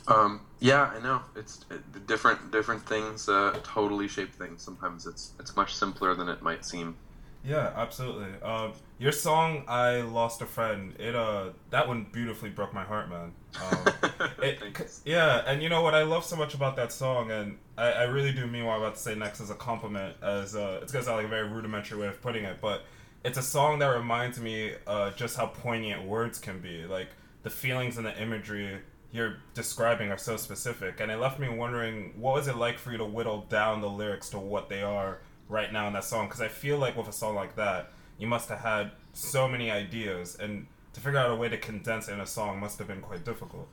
Um, 0.08 0.42
yeah, 0.60 0.84
I 0.96 1.02
know. 1.02 1.22
It's 1.36 1.66
it, 1.70 2.08
different. 2.08 2.52
Different 2.52 2.86
things 2.88 3.28
uh, 3.28 3.60
totally 3.64 4.08
shape 4.08 4.34
things. 4.34 4.62
Sometimes 4.62 5.06
it's 5.06 5.34
it's 5.40 5.56
much 5.56 5.76
simpler 5.76 6.16
than 6.16 6.30
it 6.30 6.42
might 6.42 6.66
seem. 6.66 6.96
Yeah, 7.44 7.72
absolutely. 7.76 8.28
Um, 8.42 8.74
your 8.98 9.12
song 9.14 9.64
"I 9.68 10.02
Lost 10.02 10.42
a 10.42 10.46
Friend," 10.46 10.94
it 11.00 11.16
uh, 11.16 11.52
that 11.70 11.88
one 11.88 12.08
beautifully 12.12 12.50
broke 12.50 12.74
my 12.74 12.84
heart, 12.84 13.10
man. 13.10 13.32
Um, 13.62 13.94
it, 14.44 15.02
yeah, 15.06 15.44
and 15.48 15.64
you 15.64 15.70
know 15.70 15.82
what 15.82 15.96
I 15.96 16.04
love 16.04 16.26
so 16.26 16.36
much 16.36 16.54
about 16.56 16.76
that 16.76 16.92
song, 16.92 17.32
and 17.32 17.58
I, 17.78 17.92
I 17.92 18.04
really 18.04 18.34
do 18.34 18.48
mean 18.48 18.66
what 18.66 18.74
I'm 18.74 18.82
about 18.82 18.96
to 18.96 19.02
say 19.02 19.16
next 19.16 19.40
as 19.40 19.50
a 19.50 19.56
compliment, 19.56 20.18
as 20.22 20.56
uh, 20.56 20.80
it's 20.82 20.92
gonna 20.92 21.06
sound 21.06 21.18
like 21.18 21.26
a 21.26 21.30
very 21.30 21.48
rudimentary 21.48 22.00
way 22.00 22.08
of 22.08 22.22
putting 22.22 22.44
it, 22.44 22.58
but 22.62 22.84
it's 23.24 23.38
a 23.38 23.44
song 23.44 23.80
that 23.80 23.88
reminds 23.88 24.40
me 24.42 24.74
uh, 24.86 25.12
just 25.12 25.38
how 25.38 25.46
poignant 25.48 26.04
words 26.06 26.40
can 26.40 26.60
be. 26.60 26.86
Like 26.86 27.10
the 27.44 27.50
feelings 27.50 27.98
and 27.98 28.06
the 28.06 28.22
imagery 28.22 28.80
you're 29.14 29.38
describing 29.54 30.12
are 30.12 30.18
so 30.18 30.36
specific, 30.36 31.00
and 31.00 31.10
it 31.12 31.18
left 31.18 31.40
me 31.40 31.48
wondering 31.48 32.14
what 32.18 32.34
was 32.34 32.48
it 32.50 32.58
like 32.58 32.78
for 32.78 32.92
you 32.92 32.98
to 32.98 33.06
whittle 33.06 33.46
down 33.50 33.80
the 33.80 33.90
lyrics 33.90 34.30
to 34.32 34.40
what 34.40 34.68
they 34.68 34.82
are 34.82 35.20
right 35.50 35.72
now 35.72 35.88
in 35.88 35.94
that 35.94 36.04
song 36.04 36.28
because 36.28 36.42
I 36.42 36.48
feel 36.48 36.78
like 36.78 36.96
with 36.96 37.08
a 37.08 37.14
song 37.14 37.36
like 37.36 37.56
that, 37.56 37.92
you 38.18 38.28
must 38.28 38.50
have 38.50 38.60
had 38.60 38.92
so 39.14 39.48
many 39.48 39.72
ideas, 39.72 40.36
and 40.40 40.68
to 40.94 41.00
figure 41.00 41.20
out 41.20 41.32
a 41.32 41.36
way 41.36 41.50
to 41.50 41.58
condense 41.58 42.08
in 42.08 42.20
a 42.20 42.26
song 42.26 42.60
must 42.60 42.78
have 42.80 42.88
been 42.88 43.02
quite 43.02 43.24
difficult. 43.24 43.68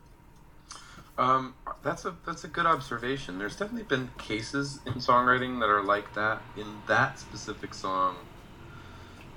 Um, 1.17 1.55
that's 1.83 2.05
a 2.05 2.17
that's 2.27 2.45
a 2.45 2.49
good 2.49 2.67
observation. 2.67 3.39
There's 3.39 3.57
definitely 3.57 3.85
been 3.85 4.11
cases 4.19 4.81
in 4.87 4.95
songwriting 4.95 5.61
that 5.61 5.69
are 5.69 5.83
like 5.83 6.13
that. 6.15 6.43
In 6.57 6.67
that 6.89 7.19
specific 7.19 7.73
song, 7.73 8.17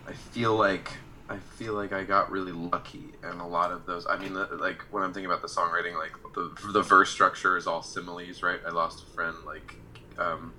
I 0.07 0.13
feel 0.13 0.55
like 0.55 0.91
I 1.29 1.37
feel 1.37 1.73
like 1.73 1.93
I 1.93 2.03
got 2.03 2.31
really 2.31 2.51
lucky, 2.51 3.13
and 3.21 3.39
a 3.41 3.45
lot 3.45 3.71
of 3.71 3.85
those. 3.85 4.07
I 4.07 4.17
mean, 4.17 4.33
the, 4.33 4.45
like 4.59 4.81
when 4.91 5.03
I'm 5.03 5.13
thinking 5.13 5.29
about 5.29 5.41
the 5.41 5.47
songwriting, 5.47 5.95
like 5.97 6.13
the 6.33 6.51
the 6.71 6.81
verse 6.81 7.09
structure 7.11 7.57
is 7.57 7.67
all 7.67 7.83
similes, 7.83 8.41
right? 8.41 8.59
I 8.65 8.71
lost 8.71 9.03
a 9.03 9.05
friend, 9.07 9.35
like 9.45 9.75
um, 10.17 10.53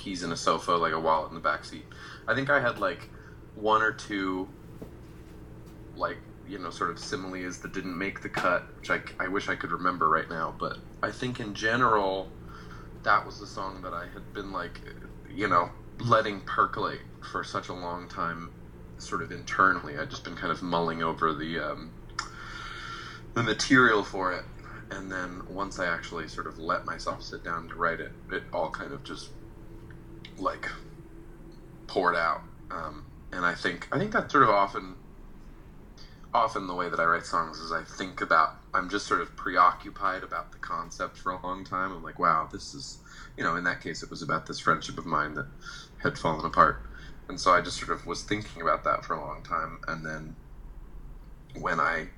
keys 0.00 0.22
in 0.22 0.32
a 0.32 0.36
sofa, 0.36 0.72
like 0.72 0.92
a 0.92 1.00
wallet 1.00 1.28
in 1.28 1.34
the 1.34 1.40
back 1.40 1.64
seat. 1.64 1.84
I 2.26 2.34
think 2.34 2.50
I 2.50 2.60
had 2.60 2.78
like 2.78 3.08
one 3.54 3.82
or 3.82 3.92
two, 3.92 4.48
like 5.96 6.16
you 6.48 6.58
know, 6.58 6.70
sort 6.70 6.90
of 6.90 6.98
similes 6.98 7.58
that 7.58 7.72
didn't 7.72 7.96
make 7.96 8.22
the 8.22 8.28
cut, 8.28 8.64
which 8.78 8.90
I, 8.90 9.00
I 9.20 9.28
wish 9.28 9.48
I 9.48 9.54
could 9.54 9.70
remember 9.70 10.08
right 10.08 10.28
now. 10.28 10.52
But 10.58 10.78
I 11.00 11.12
think 11.12 11.38
in 11.38 11.54
general, 11.54 12.28
that 13.04 13.24
was 13.24 13.38
the 13.38 13.46
song 13.46 13.82
that 13.82 13.92
I 13.92 14.06
had 14.12 14.34
been 14.34 14.50
like, 14.52 14.80
you 15.32 15.46
know, 15.46 15.70
letting 16.00 16.40
percolate 16.40 17.02
for 17.30 17.44
such 17.44 17.68
a 17.68 17.72
long 17.72 18.08
time, 18.08 18.50
sort 18.98 19.22
of 19.22 19.30
internally. 19.30 19.96
I'd 19.96 20.10
just 20.10 20.24
been 20.24 20.34
kind 20.34 20.50
of 20.50 20.60
mulling 20.60 21.02
over 21.02 21.32
the 21.32 21.60
um, 21.60 21.92
the 23.34 23.44
material 23.44 24.02
for 24.02 24.32
it, 24.32 24.44
and 24.90 25.10
then 25.12 25.42
once 25.48 25.78
I 25.78 25.86
actually 25.86 26.26
sort 26.26 26.48
of 26.48 26.58
let 26.58 26.84
myself 26.84 27.22
sit 27.22 27.44
down 27.44 27.68
to 27.68 27.74
write 27.76 28.00
it, 28.00 28.10
it 28.32 28.42
all 28.52 28.70
kind 28.70 28.92
of 28.92 29.04
just 29.04 29.28
like 30.40 30.68
poured 31.86 32.16
out. 32.16 32.42
Um, 32.70 33.04
and 33.32 33.44
I 33.44 33.54
think 33.54 33.88
I 33.92 33.98
think 33.98 34.12
that's 34.12 34.32
sort 34.32 34.44
of 34.44 34.50
often 34.50 34.94
often 36.32 36.66
the 36.66 36.74
way 36.74 36.88
that 36.88 37.00
I 37.00 37.04
write 37.04 37.26
songs 37.26 37.58
is 37.58 37.72
I 37.72 37.82
think 37.82 38.20
about 38.20 38.56
I'm 38.72 38.88
just 38.88 39.06
sort 39.06 39.20
of 39.20 39.34
preoccupied 39.36 40.22
about 40.22 40.52
the 40.52 40.58
concept 40.58 41.18
for 41.18 41.32
a 41.32 41.42
long 41.44 41.64
time. 41.64 41.92
I'm 41.92 42.02
like, 42.02 42.18
wow, 42.18 42.48
this 42.50 42.74
is 42.74 42.98
you 43.36 43.44
know, 43.44 43.56
in 43.56 43.64
that 43.64 43.80
case 43.80 44.02
it 44.02 44.10
was 44.10 44.22
about 44.22 44.46
this 44.46 44.58
friendship 44.58 44.98
of 44.98 45.06
mine 45.06 45.34
that 45.34 45.46
had 46.02 46.18
fallen 46.18 46.44
apart. 46.44 46.82
And 47.28 47.40
so 47.40 47.52
I 47.52 47.60
just 47.60 47.78
sort 47.78 47.90
of 47.92 48.06
was 48.06 48.22
thinking 48.22 48.62
about 48.62 48.84
that 48.84 49.04
for 49.04 49.14
a 49.14 49.20
long 49.20 49.42
time 49.42 49.78
and 49.86 50.04
then 50.04 50.36
when 51.58 51.80
I 51.80 52.08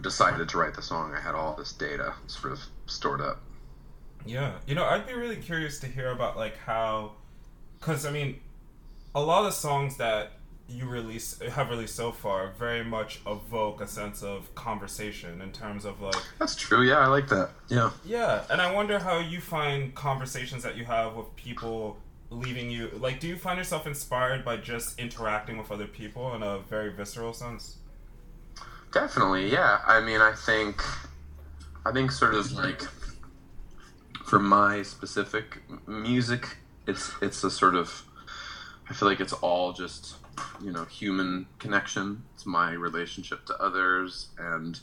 decided 0.00 0.48
to 0.48 0.58
write 0.58 0.74
the 0.74 0.82
song, 0.82 1.14
I 1.14 1.20
had 1.20 1.34
all 1.34 1.54
this 1.54 1.72
data 1.72 2.14
sort 2.26 2.52
of 2.52 2.60
stored 2.86 3.20
up. 3.20 3.42
Yeah, 4.24 4.52
you 4.66 4.74
know, 4.74 4.84
I'd 4.84 5.06
be 5.06 5.14
really 5.14 5.36
curious 5.36 5.80
to 5.80 5.86
hear 5.86 6.10
about 6.10 6.36
like 6.36 6.56
how, 6.58 7.12
because 7.78 8.06
I 8.06 8.10
mean, 8.10 8.40
a 9.14 9.20
lot 9.20 9.40
of 9.40 9.46
the 9.46 9.52
songs 9.52 9.96
that 9.98 10.32
you 10.68 10.88
release 10.88 11.38
have 11.40 11.68
released 11.70 11.94
so 11.94 12.12
far 12.12 12.52
very 12.58 12.84
much 12.84 13.20
evoke 13.26 13.80
a 13.80 13.86
sense 13.86 14.22
of 14.22 14.54
conversation 14.54 15.40
in 15.42 15.52
terms 15.52 15.84
of 15.84 16.00
like 16.00 16.14
that's 16.38 16.56
true. 16.56 16.82
Yeah 16.82 16.98
i 16.98 17.06
like 17.06 17.28
that. 17.28 17.50
Yeah. 17.68 17.90
Yeah 18.04 18.44
and 18.48 18.60
i 18.60 18.72
wonder 18.72 18.98
how 18.98 19.18
you 19.18 19.40
find 19.40 19.94
conversations 19.94 20.62
that 20.62 20.76
you 20.76 20.84
have 20.84 21.14
with 21.14 21.34
people 21.36 21.98
leaving 22.30 22.70
you 22.70 22.90
like 22.98 23.20
do 23.20 23.28
you 23.28 23.36
find 23.36 23.58
yourself 23.58 23.86
inspired 23.86 24.44
by 24.44 24.56
just 24.56 24.98
interacting 24.98 25.58
with 25.58 25.70
other 25.70 25.86
people 25.86 26.34
in 26.34 26.42
a 26.42 26.58
very 26.60 26.90
visceral 26.90 27.34
sense? 27.34 27.76
Definitely 28.92 29.50
yeah. 29.52 29.80
I 29.86 30.00
mean 30.00 30.20
i 30.20 30.32
think 30.32 30.82
i 31.84 31.92
think 31.92 32.12
sort 32.12 32.34
of 32.34 32.50
like 32.52 32.82
for 34.32 34.38
my 34.38 34.80
specific 34.82 35.60
music 35.86 36.56
it's 36.86 37.12
it's 37.20 37.44
a 37.44 37.50
sort 37.50 37.74
of 37.74 38.02
i 38.88 38.94
feel 38.94 39.06
like 39.06 39.20
it's 39.20 39.34
all 39.34 39.74
just 39.74 40.14
you 40.62 40.70
know 40.70 40.84
human 40.84 41.46
connection. 41.58 42.22
It's 42.34 42.46
my 42.46 42.72
relationship 42.72 43.44
to 43.46 43.56
others 43.60 44.28
and 44.38 44.78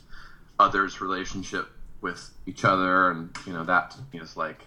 others 0.58 1.00
relationship 1.00 1.68
with 2.00 2.30
each 2.46 2.64
other. 2.64 3.10
And 3.10 3.36
you 3.46 3.52
know 3.52 3.64
that 3.64 3.96
is 4.12 4.36
like 4.36 4.66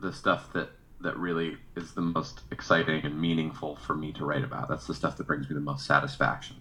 the 0.00 0.12
stuff 0.12 0.52
that 0.52 0.70
that 1.00 1.16
really 1.16 1.58
is 1.76 1.92
the 1.92 2.00
most 2.00 2.40
exciting 2.50 3.04
and 3.04 3.20
meaningful 3.20 3.76
for 3.76 3.94
me 3.94 4.12
to 4.12 4.24
write 4.24 4.44
about. 4.44 4.68
That's 4.68 4.86
the 4.86 4.94
stuff 4.94 5.16
that 5.18 5.26
brings 5.26 5.48
me 5.48 5.54
the 5.54 5.60
most 5.60 5.86
satisfaction. 5.86 6.56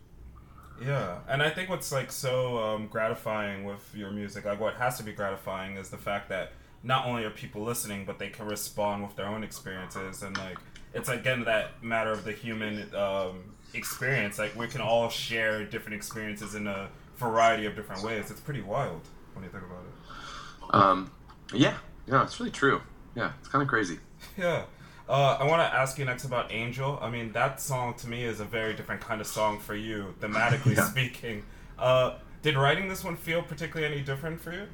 Yeah. 0.83 1.19
And 1.29 1.41
i 1.41 1.49
think 1.49 1.69
what's 1.69 1.91
like 1.91 2.11
so 2.11 2.57
um, 2.57 2.87
gratifying 2.87 3.63
with 3.63 3.89
your 3.95 4.11
music 4.11 4.43
like 4.43 4.59
what 4.59 4.73
has 4.75 4.97
to 4.97 5.03
be 5.03 5.13
gratifying 5.13 5.77
is 5.77 5.89
the 5.89 5.97
fact 5.97 6.29
that 6.29 6.51
not 6.83 7.05
only 7.05 7.23
are 7.23 7.29
people 7.29 7.63
listening 7.63 8.05
but 8.05 8.19
they 8.19 8.29
can 8.29 8.45
respond 8.45 9.03
with 9.03 9.15
their 9.15 9.27
own 9.27 9.43
experiences 9.43 10.21
and 10.21 10.37
like 10.37 10.57
it's 10.93 11.09
again 11.09 11.43
that 11.45 11.83
matter 11.83 12.11
of 12.11 12.23
the 12.23 12.31
human 12.31 12.93
um, 12.95 13.53
experience. 13.73 14.39
Like 14.39 14.55
we 14.55 14.67
can 14.67 14.81
all 14.81 15.09
share 15.09 15.65
different 15.65 15.95
experiences 15.95 16.55
in 16.55 16.67
a 16.67 16.89
variety 17.17 17.65
of 17.65 17.75
different 17.75 18.03
ways. 18.03 18.29
It's 18.31 18.39
pretty 18.39 18.61
wild 18.61 19.01
when 19.33 19.43
you 19.43 19.49
think 19.49 19.63
about 19.63 19.83
it. 19.83 20.75
Um, 20.75 21.11
yeah, 21.53 21.77
yeah, 22.07 22.23
it's 22.23 22.39
really 22.39 22.51
true. 22.51 22.81
Yeah, 23.15 23.31
it's 23.39 23.49
kind 23.49 23.61
of 23.61 23.67
crazy. 23.67 23.99
Yeah. 24.37 24.63
Uh, 25.09 25.37
I 25.37 25.43
want 25.43 25.61
to 25.61 25.77
ask 25.77 25.99
you 25.99 26.05
next 26.05 26.23
about 26.23 26.49
Angel. 26.49 26.97
I 27.01 27.09
mean, 27.09 27.33
that 27.33 27.59
song 27.59 27.93
to 27.95 28.07
me 28.07 28.23
is 28.23 28.39
a 28.39 28.45
very 28.45 28.73
different 28.73 29.01
kind 29.01 29.19
of 29.19 29.27
song 29.27 29.59
for 29.59 29.75
you, 29.75 30.15
thematically 30.21 30.75
yeah. 30.77 30.89
speaking. 30.89 31.43
Uh, 31.77 32.13
did 32.41 32.55
writing 32.55 32.87
this 32.87 33.03
one 33.03 33.17
feel 33.17 33.41
particularly 33.41 33.93
any 33.93 34.01
different 34.01 34.39
for 34.39 34.53
you? 34.53 34.67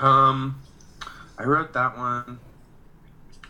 Um, 0.00 0.60
I 1.38 1.44
wrote 1.44 1.72
that 1.72 1.96
one 1.96 2.38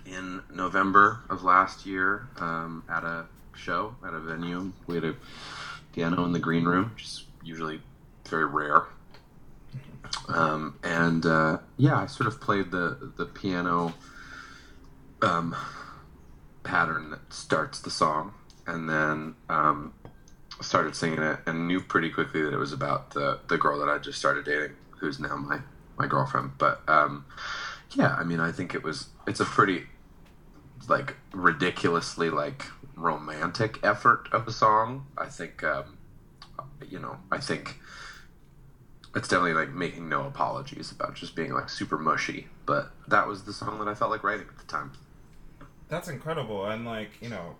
in 0.07 0.43
November 0.53 1.21
of 1.29 1.43
last 1.43 1.85
year 1.85 2.29
um, 2.39 2.85
at 2.89 3.05
a 3.05 3.27
show 3.55 3.95
at 4.07 4.15
a 4.15 4.21
venue. 4.21 4.73
We 4.87 4.95
had 4.95 5.05
a 5.05 5.15
piano 5.93 6.25
in 6.25 6.33
the 6.33 6.39
green 6.39 6.65
room, 6.65 6.93
which 6.95 7.05
is 7.05 7.25
usually 7.43 7.81
very 8.29 8.47
rare. 8.47 8.85
Um, 10.29 10.79
and 10.83 11.25
uh, 11.27 11.59
yeah, 11.77 11.99
I 11.99 12.07
sort 12.07 12.29
of 12.29 12.41
played 12.41 12.71
the 12.71 13.13
the 13.17 13.27
piano 13.27 13.95
um, 15.23 15.55
pattern 16.63 17.11
that 17.11 17.33
starts 17.33 17.81
the 17.81 17.91
song, 17.91 18.33
and 18.67 18.89
then 18.89 19.35
um, 19.49 19.93
started 20.61 20.95
singing 20.95 21.21
it, 21.21 21.41
and 21.47 21.67
knew 21.67 21.81
pretty 21.81 22.11
quickly 22.11 22.43
that 22.43 22.55
it 22.55 22.59
was 22.59 22.73
about 22.73 23.11
the 23.11 23.41
the 23.49 23.59
girl 23.59 23.79
that 23.81 23.89
I 23.89 23.99
just 23.99 24.19
started 24.19 24.45
dating, 24.45 24.77
who's 24.99 25.19
now 25.19 25.37
my 25.37 25.61
my 25.99 26.07
girlfriend. 26.07 26.53
But 26.59 26.81
um, 26.89 27.25
yeah, 27.93 28.15
I 28.15 28.25
mean, 28.25 28.41
I 28.41 28.53
think 28.53 28.75
it 28.75 28.83
was 28.83 29.09
it's 29.27 29.41
a 29.41 29.45
pretty 29.45 29.87
like 30.89 31.17
ridiculously 31.33 32.31
like 32.31 32.67
romantic 32.97 33.79
effort 33.83 34.29
of 34.33 34.47
a 34.47 34.53
song. 34.53 35.07
I 35.17 35.27
think, 35.27 35.63
um, 35.65 35.99
you 36.89 36.99
know, 36.99 37.19
I 37.31 37.39
think 37.39 37.79
it's 39.15 39.29
definitely 39.29 39.55
like 39.55 39.71
making 39.71 40.09
no 40.09 40.27
apologies 40.27 40.93
about 40.93 41.15
just 41.15 41.35
being 41.35 41.53
like 41.53 41.69
super 41.69 41.99
mushy. 41.99 42.49
But 42.67 42.91
that 43.09 43.27
was 43.27 43.45
the 43.45 43.53
song 43.53 43.79
that 43.79 43.89
I 43.89 43.95
felt 43.95 44.11
like 44.11 44.23
writing 44.23 44.47
at 44.49 44.59
the 44.59 44.67
time. 44.67 44.93
That's 45.89 46.09
incredible, 46.09 46.67
and 46.67 46.85
like 46.85 47.11
you 47.21 47.31
know, 47.31 47.57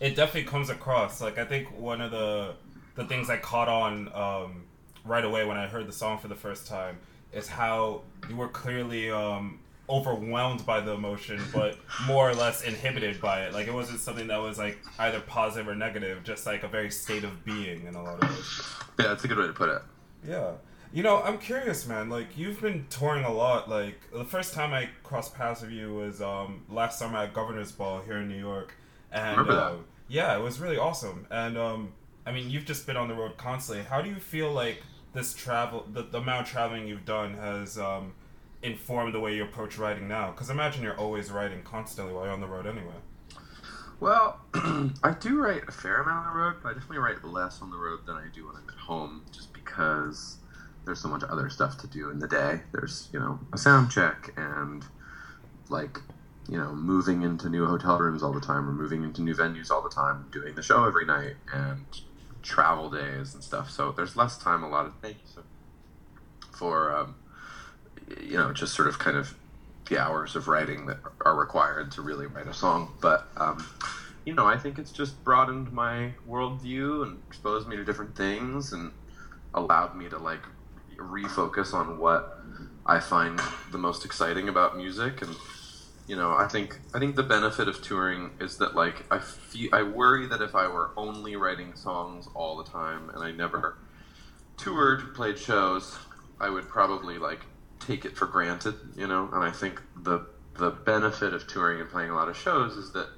it 0.00 0.16
definitely 0.16 0.50
comes 0.50 0.68
across. 0.68 1.20
Like 1.20 1.38
I 1.38 1.44
think 1.44 1.68
one 1.78 2.00
of 2.00 2.10
the 2.10 2.54
the 2.96 3.04
things 3.04 3.30
I 3.30 3.36
caught 3.36 3.68
on 3.68 4.12
um, 4.12 4.64
right 5.04 5.24
away 5.24 5.44
when 5.44 5.56
I 5.56 5.68
heard 5.68 5.86
the 5.86 5.92
song 5.92 6.18
for 6.18 6.26
the 6.26 6.34
first 6.34 6.66
time 6.66 6.98
is 7.32 7.48
how 7.48 8.02
you 8.28 8.36
were 8.36 8.48
clearly 8.48 9.10
um, 9.10 9.58
overwhelmed 9.88 10.64
by 10.66 10.80
the 10.80 10.92
emotion, 10.92 11.40
but 11.52 11.78
more 12.06 12.28
or 12.28 12.34
less 12.34 12.62
inhibited 12.62 13.20
by 13.20 13.42
it. 13.42 13.52
Like 13.52 13.66
it 13.66 13.74
wasn't 13.74 14.00
something 14.00 14.26
that 14.28 14.40
was 14.40 14.58
like 14.58 14.78
either 14.98 15.20
positive 15.20 15.68
or 15.68 15.74
negative, 15.74 16.22
just 16.24 16.46
like 16.46 16.62
a 16.62 16.68
very 16.68 16.90
state 16.90 17.24
of 17.24 17.44
being 17.44 17.86
in 17.86 17.94
a 17.94 18.02
lot 18.02 18.22
of 18.22 18.28
ways. 18.28 18.62
Yeah, 18.98 19.08
that's 19.08 19.24
a 19.24 19.28
good 19.28 19.38
way 19.38 19.46
to 19.46 19.52
put 19.52 19.68
it. 19.68 19.82
Yeah. 20.26 20.52
You 20.92 21.02
know, 21.02 21.22
I'm 21.22 21.38
curious, 21.38 21.86
man. 21.86 22.08
Like 22.08 22.36
you've 22.36 22.60
been 22.60 22.86
touring 22.90 23.24
a 23.24 23.32
lot. 23.32 23.68
Like 23.68 24.00
the 24.12 24.24
first 24.24 24.54
time 24.54 24.72
I 24.72 24.88
crossed 25.02 25.34
paths 25.34 25.62
with 25.62 25.70
you 25.70 25.94
was 25.94 26.22
um, 26.22 26.64
last 26.70 26.98
summer 26.98 27.18
at 27.18 27.34
Governor's 27.34 27.72
Ball 27.72 28.00
here 28.00 28.18
in 28.18 28.28
New 28.28 28.38
York, 28.38 28.74
and 29.12 29.50
uh, 29.50 29.74
yeah, 30.08 30.36
it 30.36 30.42
was 30.42 30.60
really 30.60 30.78
awesome. 30.78 31.26
And 31.30 31.58
um, 31.58 31.92
I 32.24 32.32
mean, 32.32 32.50
you've 32.50 32.64
just 32.64 32.86
been 32.86 32.96
on 32.96 33.08
the 33.08 33.14
road 33.14 33.36
constantly. 33.36 33.84
How 33.84 34.00
do 34.00 34.08
you 34.08 34.16
feel 34.16 34.50
like 34.50 34.82
this 35.18 35.34
travel, 35.34 35.84
the, 35.92 36.02
the 36.02 36.18
amount 36.18 36.46
of 36.46 36.52
traveling 36.52 36.86
you've 36.86 37.04
done, 37.04 37.34
has 37.34 37.76
um, 37.76 38.12
inform 38.62 39.10
the 39.10 39.18
way 39.18 39.34
you 39.34 39.42
approach 39.42 39.76
writing 39.76 40.06
now? 40.06 40.30
Because 40.30 40.48
imagine 40.48 40.82
you're 40.82 40.96
always 40.96 41.30
writing 41.32 41.62
constantly 41.62 42.14
while 42.14 42.24
you're 42.24 42.32
on 42.32 42.40
the 42.40 42.46
road 42.46 42.66
anyway. 42.66 42.94
Well, 43.98 44.38
I 44.54 45.16
do 45.18 45.42
write 45.42 45.62
a 45.66 45.72
fair 45.72 46.02
amount 46.02 46.28
on 46.28 46.32
the 46.32 46.40
road, 46.40 46.56
but 46.62 46.68
I 46.68 46.72
definitely 46.74 46.98
write 46.98 47.24
less 47.24 47.60
on 47.60 47.70
the 47.70 47.76
road 47.76 48.06
than 48.06 48.14
I 48.14 48.26
do 48.32 48.46
when 48.46 48.54
I'm 48.54 48.68
at 48.68 48.78
home, 48.78 49.24
just 49.32 49.52
because 49.52 50.36
there's 50.84 51.00
so 51.00 51.08
much 51.08 51.24
other 51.28 51.50
stuff 51.50 51.78
to 51.78 51.88
do 51.88 52.10
in 52.10 52.20
the 52.20 52.28
day. 52.28 52.60
There's, 52.70 53.08
you 53.12 53.18
know, 53.18 53.40
a 53.52 53.58
sound 53.58 53.90
check 53.90 54.32
and 54.36 54.84
like, 55.68 55.98
you 56.48 56.56
know, 56.56 56.72
moving 56.72 57.22
into 57.22 57.48
new 57.48 57.66
hotel 57.66 57.98
rooms 57.98 58.22
all 58.22 58.32
the 58.32 58.40
time 58.40 58.68
or 58.68 58.72
moving 58.72 59.02
into 59.02 59.20
new 59.20 59.34
venues 59.34 59.72
all 59.72 59.82
the 59.82 59.90
time, 59.90 60.26
doing 60.30 60.54
the 60.54 60.62
show 60.62 60.84
every 60.84 61.04
night 61.04 61.34
and 61.52 61.84
travel 62.42 62.90
days 62.90 63.34
and 63.34 63.42
stuff. 63.42 63.70
So 63.70 63.92
there's 63.92 64.16
less 64.16 64.38
time 64.38 64.62
a 64.62 64.68
lot 64.68 64.86
of 64.86 64.94
thank 65.00 65.18
days 65.18 65.36
for 66.52 66.96
um, 66.96 67.14
you 68.20 68.36
know, 68.36 68.52
just 68.52 68.74
sort 68.74 68.88
of 68.88 68.98
kind 68.98 69.16
of 69.16 69.34
the 69.88 69.98
hours 69.98 70.36
of 70.36 70.48
writing 70.48 70.86
that 70.86 70.98
are 71.24 71.36
required 71.36 71.92
to 71.92 72.02
really 72.02 72.26
write 72.26 72.46
a 72.46 72.54
song. 72.54 72.92
But, 73.00 73.28
um, 73.36 73.66
you 74.24 74.34
know, 74.34 74.46
I 74.46 74.58
think 74.58 74.78
it's 74.78 74.92
just 74.92 75.22
broadened 75.24 75.72
my 75.72 76.12
worldview 76.28 77.02
and 77.02 77.18
exposed 77.28 77.68
me 77.68 77.76
to 77.76 77.84
different 77.84 78.16
things 78.16 78.72
and 78.72 78.92
allowed 79.54 79.96
me 79.96 80.08
to 80.08 80.18
like 80.18 80.42
refocus 80.96 81.72
on 81.72 81.98
what 81.98 82.38
I 82.84 83.00
find 83.00 83.40
the 83.70 83.78
most 83.78 84.04
exciting 84.04 84.48
about 84.48 84.76
music. 84.76 85.22
And, 85.22 85.34
you 86.08 86.16
know, 86.16 86.34
I 86.34 86.48
think 86.48 86.80
I 86.94 86.98
think 86.98 87.16
the 87.16 87.22
benefit 87.22 87.68
of 87.68 87.82
touring 87.82 88.30
is 88.40 88.56
that 88.56 88.74
like 88.74 89.04
I 89.12 89.18
feel 89.18 89.68
I 89.74 89.82
worry 89.82 90.26
that 90.26 90.40
if 90.40 90.54
I 90.54 90.66
were 90.66 90.90
only 90.96 91.36
writing 91.36 91.74
songs 91.74 92.28
all 92.34 92.56
the 92.56 92.64
time 92.64 93.10
and 93.10 93.22
I 93.22 93.30
never 93.30 93.76
toured, 94.56 95.14
played 95.14 95.38
shows, 95.38 95.98
I 96.40 96.48
would 96.48 96.66
probably 96.66 97.18
like 97.18 97.40
take 97.78 98.06
it 98.06 98.16
for 98.16 98.26
granted, 98.26 98.74
you 98.96 99.06
know. 99.06 99.28
And 99.32 99.44
I 99.44 99.50
think 99.50 99.82
the 100.02 100.26
the 100.54 100.70
benefit 100.70 101.34
of 101.34 101.46
touring 101.46 101.80
and 101.80 101.90
playing 101.90 102.10
a 102.10 102.14
lot 102.14 102.28
of 102.28 102.36
shows 102.36 102.72
is 102.72 102.92
that 102.92 103.08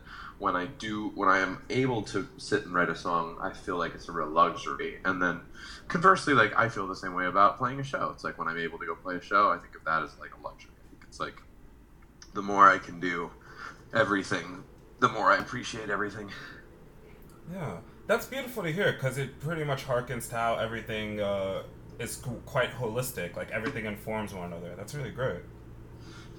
when 0.40 0.56
I 0.56 0.66
do, 0.66 1.12
when 1.14 1.28
I 1.28 1.38
am 1.38 1.62
able 1.70 2.02
to 2.04 2.26
sit 2.38 2.64
and 2.64 2.74
write 2.74 2.88
a 2.88 2.96
song, 2.96 3.36
I 3.40 3.52
feel 3.52 3.76
like 3.76 3.94
it's 3.94 4.08
a 4.08 4.12
real 4.12 4.28
luxury. 4.28 4.98
And 5.04 5.22
then 5.22 5.42
conversely, 5.86 6.34
like 6.34 6.58
I 6.58 6.68
feel 6.68 6.88
the 6.88 6.96
same 6.96 7.14
way 7.14 7.26
about 7.26 7.56
playing 7.58 7.78
a 7.78 7.84
show. 7.84 8.10
It's 8.12 8.24
like 8.24 8.36
when 8.36 8.48
I'm 8.48 8.58
able 8.58 8.78
to 8.80 8.86
go 8.86 8.96
play 8.96 9.14
a 9.14 9.20
show, 9.20 9.50
I 9.50 9.58
think 9.58 9.76
of 9.76 9.84
that 9.84 10.02
as 10.02 10.18
like 10.18 10.30
a 10.36 10.42
luxury. 10.42 10.72
It's 11.02 11.20
like 11.20 11.40
the 12.34 12.42
more 12.42 12.68
I 12.70 12.78
can 12.78 13.00
do 13.00 13.30
everything, 13.92 14.62
the 15.00 15.08
more 15.08 15.30
I 15.32 15.38
appreciate 15.38 15.90
everything. 15.90 16.30
Yeah, 17.52 17.78
that's 18.06 18.26
beautiful 18.26 18.62
to 18.62 18.70
hear 18.72 18.92
because 18.92 19.18
it 19.18 19.40
pretty 19.40 19.64
much 19.64 19.86
harkens 19.86 20.28
to 20.30 20.36
how 20.36 20.56
everything 20.56 21.20
uh, 21.20 21.62
is 21.98 22.22
quite 22.46 22.70
holistic. 22.72 23.36
Like 23.36 23.50
everything 23.50 23.86
informs 23.86 24.32
one 24.34 24.46
another. 24.52 24.74
That's 24.76 24.94
really 24.94 25.10
great. 25.10 25.40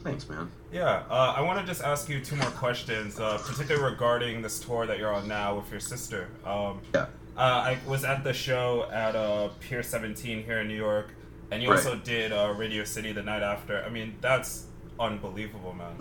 Thanks, 0.03 0.27
man. 0.27 0.50
Yeah, 0.71 1.03
uh, 1.12 1.33
I 1.38 1.41
want 1.41 1.60
to 1.60 1.65
just 1.65 1.83
ask 1.83 2.10
you 2.10 2.21
two 2.21 2.36
more 2.36 2.50
questions, 2.51 3.19
uh, 3.19 3.38
particularly 3.38 3.83
regarding 3.91 4.41
this 4.41 4.60
tour 4.60 4.88
that 4.88 4.98
you're 4.98 5.13
on 5.13 5.27
now 5.27 5.55
with 5.57 5.69
your 5.69 5.79
sister. 5.79 6.27
Um, 6.43 6.81
Yeah. 6.95 7.01
uh, 7.38 7.41
I 7.41 7.77
was 7.86 8.03
at 8.03 8.24
the 8.24 8.33
show 8.33 8.89
at 8.91 9.15
uh, 9.15 9.50
Pier 9.60 9.83
17 9.83 10.43
here 10.43 10.60
in 10.62 10.67
New 10.67 10.75
York, 10.75 11.13
and 11.51 11.62
you 11.62 11.69
Right. 11.69 11.77
also 11.77 11.98
did 11.98 12.31
uh, 12.31 12.51
Radio 12.57 12.83
City 12.83 13.12
the 13.12 13.21
night 13.21 13.43
after. 13.43 13.83
I 13.83 13.89
mean, 13.89 14.15
that's 14.21 14.65
unbelievable, 15.01 15.74
man. 15.74 15.96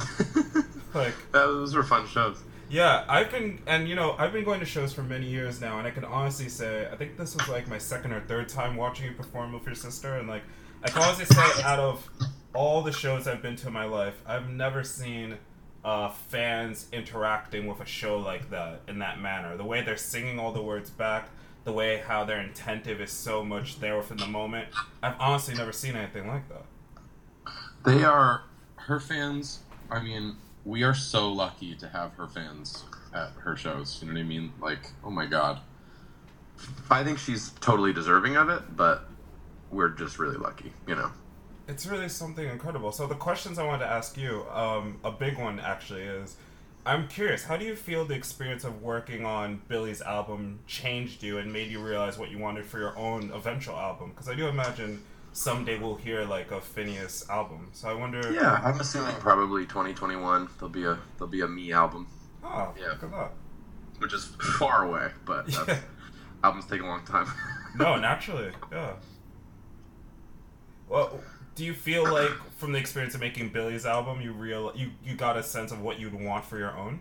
like, 0.94 1.14
Those 1.32 1.74
were 1.74 1.82
fun 1.82 2.06
shows. 2.06 2.42
yeah, 2.68 3.04
I've 3.08 3.30
been, 3.30 3.60
and 3.66 3.88
you 3.88 3.94
know, 3.94 4.14
I've 4.18 4.32
been 4.32 4.44
going 4.44 4.60
to 4.60 4.66
shows 4.66 4.92
for 4.92 5.02
many 5.02 5.26
years 5.26 5.60
now, 5.60 5.78
and 5.78 5.86
I 5.88 5.90
can 5.90 6.04
honestly 6.04 6.48
say, 6.48 6.86
I 6.92 6.96
think 6.96 7.16
this 7.16 7.34
was 7.34 7.48
like 7.48 7.66
my 7.68 7.78
second 7.78 8.12
or 8.12 8.20
third 8.20 8.48
time 8.48 8.76
watching 8.76 9.06
you 9.06 9.12
perform 9.12 9.52
with 9.52 9.64
your 9.66 9.74
sister, 9.74 10.16
and 10.16 10.28
like, 10.28 10.42
I 10.84 10.88
can 10.88 11.02
honestly 11.02 11.24
say, 11.26 11.62
out 11.62 11.78
of 11.78 12.08
all 12.54 12.82
the 12.82 12.92
shows 12.92 13.26
I've 13.26 13.42
been 13.42 13.56
to 13.56 13.68
in 13.68 13.72
my 13.72 13.84
life, 13.84 14.20
I've 14.26 14.48
never 14.50 14.82
seen 14.84 15.38
uh, 15.84 16.10
fans 16.10 16.86
interacting 16.92 17.66
with 17.66 17.80
a 17.80 17.86
show 17.86 18.18
like 18.18 18.50
that 18.50 18.82
in 18.88 18.98
that 18.98 19.20
manner. 19.20 19.56
The 19.56 19.64
way 19.64 19.82
they're 19.82 19.96
singing 19.96 20.38
all 20.38 20.52
the 20.52 20.62
words 20.62 20.90
back, 20.90 21.28
the 21.64 21.72
way 21.72 22.02
how 22.06 22.24
their 22.24 22.38
intentive 22.38 23.00
is 23.00 23.10
so 23.12 23.44
much 23.44 23.80
there 23.80 23.96
within 23.96 24.16
the 24.18 24.26
moment. 24.26 24.68
I've 25.02 25.16
honestly 25.18 25.54
never 25.54 25.72
seen 25.72 25.96
anything 25.96 26.26
like 26.26 26.48
that. 26.48 26.64
They 27.84 28.04
are 28.04 28.42
her 28.86 29.00
fans. 29.00 29.60
I 29.90 30.02
mean, 30.02 30.36
we 30.64 30.82
are 30.82 30.94
so 30.94 31.32
lucky 31.32 31.74
to 31.76 31.88
have 31.88 32.12
her 32.14 32.26
fans 32.26 32.84
at 33.14 33.30
her 33.40 33.56
shows. 33.56 33.98
You 34.00 34.08
know 34.08 34.14
what 34.14 34.20
I 34.20 34.24
mean? 34.24 34.52
Like, 34.60 34.90
oh 35.04 35.10
my 35.10 35.26
god. 35.26 35.60
I 36.90 37.02
think 37.04 37.18
she's 37.18 37.50
totally 37.60 37.92
deserving 37.92 38.36
of 38.36 38.48
it, 38.48 38.76
but 38.76 39.08
we're 39.70 39.88
just 39.88 40.18
really 40.18 40.36
lucky, 40.36 40.72
you 40.86 40.94
know. 40.94 41.10
It's 41.68 41.86
really 41.86 42.08
something 42.08 42.46
incredible. 42.46 42.92
So 42.92 43.06
the 43.06 43.14
questions 43.14 43.58
I 43.58 43.64
wanted 43.64 43.84
to 43.84 43.90
ask 43.90 44.16
you, 44.16 44.44
um, 44.50 44.98
a 45.04 45.10
big 45.10 45.38
one 45.38 45.60
actually 45.60 46.02
is, 46.02 46.36
I'm 46.84 47.08
curious, 47.08 47.44
how 47.44 47.56
do 47.56 47.64
you 47.64 47.76
feel 47.76 48.04
the 48.04 48.14
experience 48.14 48.64
of 48.64 48.82
working 48.82 49.24
on 49.24 49.62
Billie's 49.68 50.02
album 50.02 50.60
changed 50.66 51.22
you 51.22 51.38
and 51.38 51.52
made 51.52 51.70
you 51.70 51.78
realize 51.80 52.18
what 52.18 52.30
you 52.30 52.38
wanted 52.38 52.64
for 52.64 52.78
your 52.78 52.96
own 52.98 53.30
eventual 53.32 53.76
album? 53.76 54.10
Because 54.10 54.28
I 54.28 54.34
do 54.34 54.48
imagine 54.48 55.02
someday 55.32 55.78
we'll 55.78 55.94
hear 55.96 56.24
like 56.24 56.50
a 56.50 56.60
Finneas 56.60 57.28
album. 57.30 57.68
So 57.72 57.88
I 57.88 57.94
wonder. 57.94 58.32
Yeah, 58.32 58.60
I'm 58.64 58.80
assuming 58.80 59.14
probably 59.16 59.64
2021 59.66 60.48
there'll 60.58 60.68
be 60.68 60.84
a 60.84 60.98
there'll 61.18 61.30
be 61.30 61.40
a 61.42 61.48
me 61.48 61.72
album, 61.72 62.06
Oh, 62.44 62.72
Yeah. 62.78 62.94
that. 63.00 63.32
which 63.98 64.12
is 64.14 64.24
far 64.58 64.84
away, 64.86 65.10
but 65.24 65.48
Yeah. 65.68 65.78
albums 66.42 66.66
take 66.66 66.80
a 66.82 66.86
long 66.86 67.04
time. 67.04 67.26
No, 67.76 67.94
naturally, 67.94 68.50
yeah. 68.72 68.94
Well, 70.88 71.20
do 71.54 71.64
you 71.64 71.72
feel 71.72 72.02
like 72.10 72.32
from 72.56 72.72
the 72.72 72.78
experience 72.80 73.14
of 73.14 73.20
making 73.20 73.50
Billie's 73.50 73.86
album, 73.86 74.20
you 74.20 74.32
real 74.32 74.72
you 74.74 74.90
you 75.04 75.14
got 75.14 75.36
a 75.36 75.42
sense 75.44 75.70
of 75.70 75.80
what 75.80 76.00
you'd 76.00 76.14
want 76.14 76.44
for 76.44 76.58
your 76.58 76.76
own? 76.76 76.98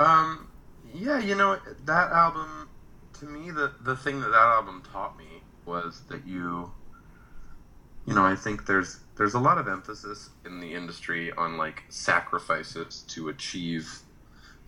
Um, 0.00 0.48
yeah, 0.92 1.18
you 1.20 1.34
know 1.36 1.58
that 1.84 2.10
album. 2.10 2.68
To 3.20 3.26
me, 3.26 3.50
the 3.52 3.72
the 3.82 3.94
thing 3.96 4.20
that 4.20 4.30
that 4.30 4.36
album 4.36 4.82
taught 4.92 5.16
me 5.16 5.42
was 5.64 6.02
that 6.08 6.26
you, 6.26 6.72
you 8.08 8.14
know, 8.14 8.24
I 8.24 8.36
think 8.36 8.64
there's 8.64 9.00
there's 9.16 9.34
a 9.34 9.38
lot 9.38 9.58
of 9.58 9.68
emphasis 9.68 10.30
in 10.46 10.60
the 10.60 10.72
industry 10.74 11.30
on 11.32 11.58
like 11.58 11.84
sacrifices 11.90 13.04
to 13.08 13.28
achieve 13.28 14.00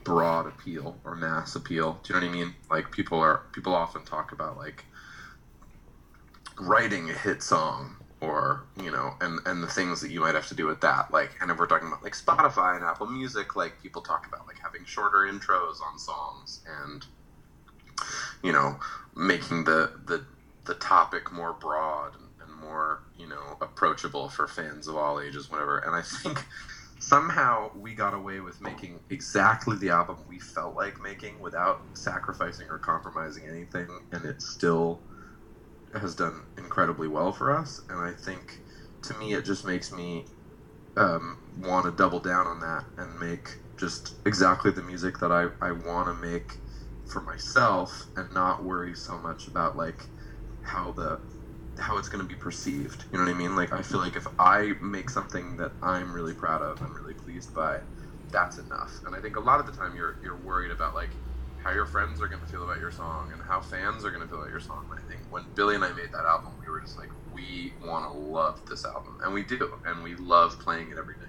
broad 0.05 0.47
appeal 0.47 0.99
or 1.05 1.17
mass 1.17 1.57
appeal. 1.57 2.01
Do 2.03 2.13
you 2.13 2.21
know 2.21 2.27
what 2.27 2.31
I 2.31 2.39
mean? 2.39 2.55
Like 2.71 2.93
people 2.93 3.19
are 3.19 3.41
people 3.53 3.75
often 3.75 4.05
talk 4.05 4.33
about 4.33 4.59
like 4.59 4.85
writing 6.61 7.09
a 7.09 7.15
hit 7.15 7.43
song 7.43 7.97
or 8.21 8.65
you 8.79 8.91
know 8.91 9.15
and 9.23 9.41
and 9.47 9.63
the 9.63 9.67
things 9.69 10.03
that 10.03 10.11
you 10.11 10.21
might 10.21 10.35
have 10.35 10.47
to 10.47 10.55
do 10.55 10.67
with 10.67 10.81
that 10.83 11.11
like 11.11 11.31
and 11.41 11.51
if 11.51 11.59
we're 11.59 11.67
talking 11.67 11.89
about 11.89 12.03
like 12.03 12.15
spotify 12.15 12.77
and 12.77 12.85
apple 12.85 13.07
music 13.07 13.57
like 13.57 13.81
people 13.81 14.03
talk 14.03 14.27
about 14.27 14.47
like 14.47 14.59
having 14.63 14.85
shorter 14.85 15.21
intros 15.21 15.81
on 15.81 15.99
songs 15.99 16.61
and 16.83 17.07
you 18.43 18.53
know 18.53 18.79
making 19.17 19.65
the 19.65 19.91
the 20.05 20.23
the 20.67 20.75
topic 20.75 21.33
more 21.33 21.55
broad 21.55 22.15
and, 22.15 22.30
more 22.71 23.03
you 23.19 23.29
know 23.29 23.57
approachable 23.63 24.29
for 24.29 24.49
fans 24.49 24.89
of 24.89 24.97
all 24.97 25.21
ages 25.21 25.51
whatever. 25.51 25.79
And 25.79 25.97
i 25.97 26.03
think 26.03 26.47
somehow 27.01 27.71
we 27.77 27.95
got 27.95 28.15
away 28.15 28.41
with 28.41 28.63
making 28.63 29.03
exactly 29.11 29.77
the 29.79 29.91
album 29.91 30.19
we 30.29 30.41
felt 30.41 30.77
like 30.77 31.01
making 31.01 31.41
without 31.41 31.79
sacrificing 31.95 32.69
or 32.71 32.79
compromising 32.79 33.49
anything 33.49 34.01
and 34.13 34.25
it 34.27 34.43
still 34.43 35.05
has 35.95 36.15
done 36.17 36.45
incredibly 36.59 37.09
well 37.09 37.33
for 37.33 37.53
us. 37.53 37.81
And 37.91 38.01
i 38.01 38.13
think 38.13 38.63
to 39.05 39.15
me 39.15 39.35
it 39.35 39.45
just 39.47 39.67
makes 39.67 39.93
me 39.93 40.27
um, 40.97 41.39
want 41.57 41.87
to 41.87 41.93
double 41.93 42.21
down 42.21 42.47
on 42.47 42.61
that 42.61 42.87
and 42.99 43.19
make 43.19 43.59
just 43.79 44.15
exactly 44.27 44.71
the 44.73 44.83
music 44.83 45.19
that 45.21 45.33
i, 45.33 45.49
I 45.61 45.73
want 45.73 46.09
to 46.09 46.15
make 46.15 46.59
for 47.07 47.23
myself 47.23 48.11
and 48.17 48.33
not 48.33 48.65
worry 48.65 48.95
so 48.95 49.19
much 49.19 49.49
about 49.49 49.77
like 49.77 50.11
how 50.63 50.93
the 50.93 51.21
how 51.81 51.97
it's 51.99 52.09
going 52.09 52.27
to 52.27 52.29
be 52.29 52.39
perceived 52.39 53.05
you 53.13 53.19
know 53.19 53.25
what 53.25 53.31
i 53.31 53.37
mean 53.37 53.57
like 53.57 53.73
i 53.73 53.83
feel 53.83 53.99
like 53.99 54.17
if 54.17 54.27
i 54.39 54.73
make 54.81 55.09
something 55.11 55.57
that 55.57 55.73
i'm 55.83 56.13
really 56.13 56.35
proud 56.35 56.63
of 56.63 56.81
and 56.83 56.95
really 56.95 57.15
pleased 57.15 57.55
by 57.55 57.79
that's 58.31 58.59
enough 58.59 58.93
and 59.07 59.15
i 59.15 59.21
think 59.21 59.37
a 59.37 59.41
lot 59.41 59.59
of 59.61 59.67
the 59.67 59.73
time 59.73 59.95
you're 59.97 60.17
you're 60.23 60.37
worried 60.37 60.71
about 60.71 60.95
like 60.95 61.11
how 61.63 61.71
your 61.73 61.85
friends 61.87 62.23
are 62.23 62.29
going 62.29 62.41
to 62.41 62.47
feel 62.47 62.65
about 62.65 62.79
your 62.79 62.91
song 62.91 63.31
and 63.33 63.43
how 63.43 63.61
fans 63.61 64.05
are 64.05 64.11
going 64.11 64.23
to 64.23 64.29
feel 64.29 64.39
about 64.39 64.51
your 64.51 64.61
song 64.61 64.87
and 64.91 64.99
i 64.99 65.03
think 65.09 65.21
when 65.31 65.45
billie 65.55 65.75
and 65.75 65.85
i 65.85 65.93
made 65.93 66.11
that 66.13 66.25
album 66.25 66.53
we 66.65 66.71
were 66.71 66.81
just 66.81 66.99
like 66.99 67.11
we 67.35 67.73
want 67.85 68.11
to 68.13 68.19
love 68.19 68.65
this 68.69 68.85
album 68.85 69.19
and 69.25 69.33
we 69.33 69.43
do 69.43 69.73
and 69.87 70.03
we 70.03 70.15
love 70.17 70.59
playing 70.59 70.91
it 70.91 70.99
every 70.99 71.15
day 71.15 71.21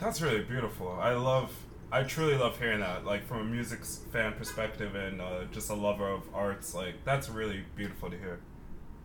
That's 0.00 0.20
really 0.20 0.42
beautiful. 0.42 0.92
I 1.00 1.12
love, 1.14 1.50
I 1.90 2.04
truly 2.04 2.36
love 2.36 2.58
hearing 2.58 2.80
that. 2.80 3.04
Like 3.04 3.26
from 3.26 3.38
a 3.40 3.44
music 3.44 3.84
fan 3.84 4.34
perspective 4.34 4.94
and 4.94 5.20
uh, 5.20 5.44
just 5.50 5.70
a 5.70 5.74
lover 5.74 6.08
of 6.08 6.22
arts, 6.32 6.74
like 6.74 7.04
that's 7.04 7.28
really 7.28 7.64
beautiful 7.74 8.08
to 8.10 8.16
hear. 8.16 8.38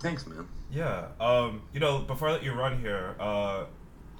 Thanks 0.04 0.28
man 0.28 0.48
Yeah. 0.72 1.08
Um. 1.20 1.63
You 1.74 1.80
know, 1.80 2.00
before 2.00 2.28
I 2.30 2.34
let 2.34 2.44
you 2.44 2.52
run 2.54 2.80
here, 2.80 3.16
uh, 3.20 3.66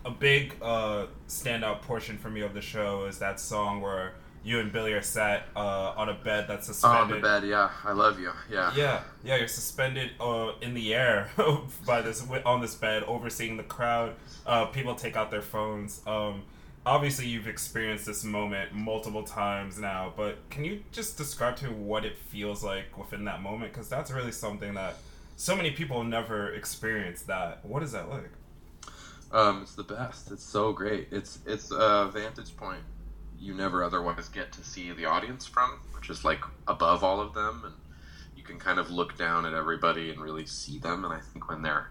a 0.06 0.12
big 0.12 0.56
uh 0.62 1.08
standout 1.28 1.82
portion 1.84 2.18
for 2.18 2.30
me 2.30 2.42
of 2.42 2.54
the 2.54 2.62
show 2.62 3.06
is 3.06 3.20
that 3.20 3.40
song 3.40 3.82
where 3.82 4.14
you 4.44 4.60
and 4.60 4.72
Billie 4.74 4.92
are 4.94 5.02
sat 5.02 5.48
uh 5.56 5.94
on 5.96 6.10
a 6.10 6.14
bed 6.14 6.46
that's 6.50 6.68
suspended. 6.68 7.02
on 7.02 7.10
the 7.10 7.20
bed 7.20 7.46
yeah 7.46 7.70
i 7.86 7.94
love 7.94 8.20
you 8.20 8.30
yeah 8.52 8.74
Yeah, 8.76 9.02
yeah, 9.24 9.38
you're 9.38 9.48
suspended 9.48 10.12
uh, 10.20 10.52
in 10.62 10.74
the 10.74 10.94
air 10.94 11.30
by 11.86 12.02
this 12.02 12.26
on 12.46 12.60
this 12.60 12.76
bed, 12.76 13.04
overseeing 13.04 13.56
the 13.56 13.64
crowd. 13.64 14.16
Uh, 14.46 14.66
people 14.66 14.96
take 14.96 15.16
out 15.16 15.32
their 15.32 15.42
phones. 15.42 16.02
Um, 16.06 16.44
obviously, 16.86 17.28
you've 17.28 17.48
experienced 17.48 18.06
this 18.06 18.26
moment 18.26 18.74
multiple 18.74 19.24
times 19.24 19.80
now, 19.80 20.14
but 20.18 20.38
can 20.50 20.66
you 20.66 20.84
just 20.92 21.18
describe 21.18 21.56
to 21.58 21.68
me 21.70 21.74
what 21.76 22.04
it 22.04 22.18
feels 22.18 22.62
like 22.64 22.98
within 22.98 23.24
that 23.24 23.42
moment? 23.42 23.72
Because 23.72 23.88
that's 23.88 24.12
really 24.12 24.34
something 24.34 24.74
that 24.74 24.98
so 25.36 25.56
many 25.56 25.72
people 25.72 26.04
never 26.04 26.54
experience. 26.54 27.24
That 27.24 27.66
what 27.66 27.84
is 27.84 27.92
that 27.92 28.10
like? 28.10 28.32
Um, 29.32 29.64
it's 29.64 29.76
the 29.76 29.84
best. 29.84 30.32
It's 30.32 30.44
so 30.44 30.74
great. 30.74 31.08
It's 31.12 31.40
it's 31.46 31.72
a 31.72 32.10
vantage 32.14 32.56
point 32.56 32.84
you 33.44 33.54
never 33.54 33.84
otherwise 33.84 34.30
get 34.30 34.52
to 34.54 34.64
see 34.64 34.92
the 34.94 35.06
audience 35.06 35.46
from, 35.46 35.80
which 35.96 36.10
is 36.10 36.24
like 36.24 36.42
above 36.68 37.04
all 37.04 37.20
of 37.20 37.34
them, 37.34 37.64
and 37.66 37.74
you 38.38 38.44
can 38.44 38.58
kind 38.58 38.80
of 38.80 38.90
look 38.90 39.18
down 39.18 39.46
at 39.46 39.54
everybody 39.54 40.10
and 40.10 40.22
really 40.22 40.46
see 40.46 40.80
them. 40.80 41.04
And 41.04 41.14
I 41.14 41.20
think 41.20 41.50
when 41.50 41.62
they're 41.62 41.90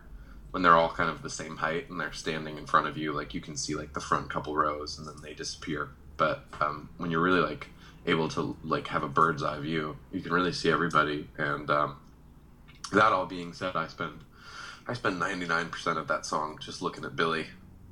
when 0.51 0.63
they're 0.63 0.77
all 0.77 0.91
kind 0.91 1.11
of 1.11 1.23
the 1.23 1.31
same 1.31 1.57
height 1.57 1.89
and 1.89 1.99
they're 2.01 2.13
standing 2.13 2.59
in 2.59 2.67
front 2.67 2.87
of 2.87 2.97
you, 2.97 3.13
like 3.13 3.35
you 3.35 3.41
can 3.41 3.57
see 3.57 3.75
like 3.75 3.93
the 3.93 4.01
front 4.01 4.31
couple 4.31 4.57
rows, 4.57 4.99
and 4.99 5.07
then 5.07 5.17
they 5.23 5.35
disappear. 5.35 5.91
But 6.17 6.45
um, 6.61 6.89
when 6.97 7.11
you're 7.11 7.23
really 7.23 7.41
like 7.41 7.69
able 8.07 8.29
to 8.31 8.57
like 8.65 8.89
have 8.89 9.03
a 9.03 9.09
bird's 9.09 9.43
eye 9.43 9.61
view, 9.61 9.97
you 10.11 10.21
can 10.21 10.33
really 10.33 10.53
see 10.53 10.71
everybody. 10.71 11.29
And 11.37 11.71
um, 11.71 11.97
that 12.93 13.13
all 13.13 13.27
being 13.27 13.53
said, 13.53 13.77
I 13.77 13.87
spend 13.89 14.21
I 14.87 14.95
spend 14.95 15.21
99% 15.21 15.97
of 15.97 16.09
that 16.09 16.27
song 16.27 16.59
just 16.61 16.83
looking 16.83 17.05
at 17.05 17.15
Billie, 17.15 17.47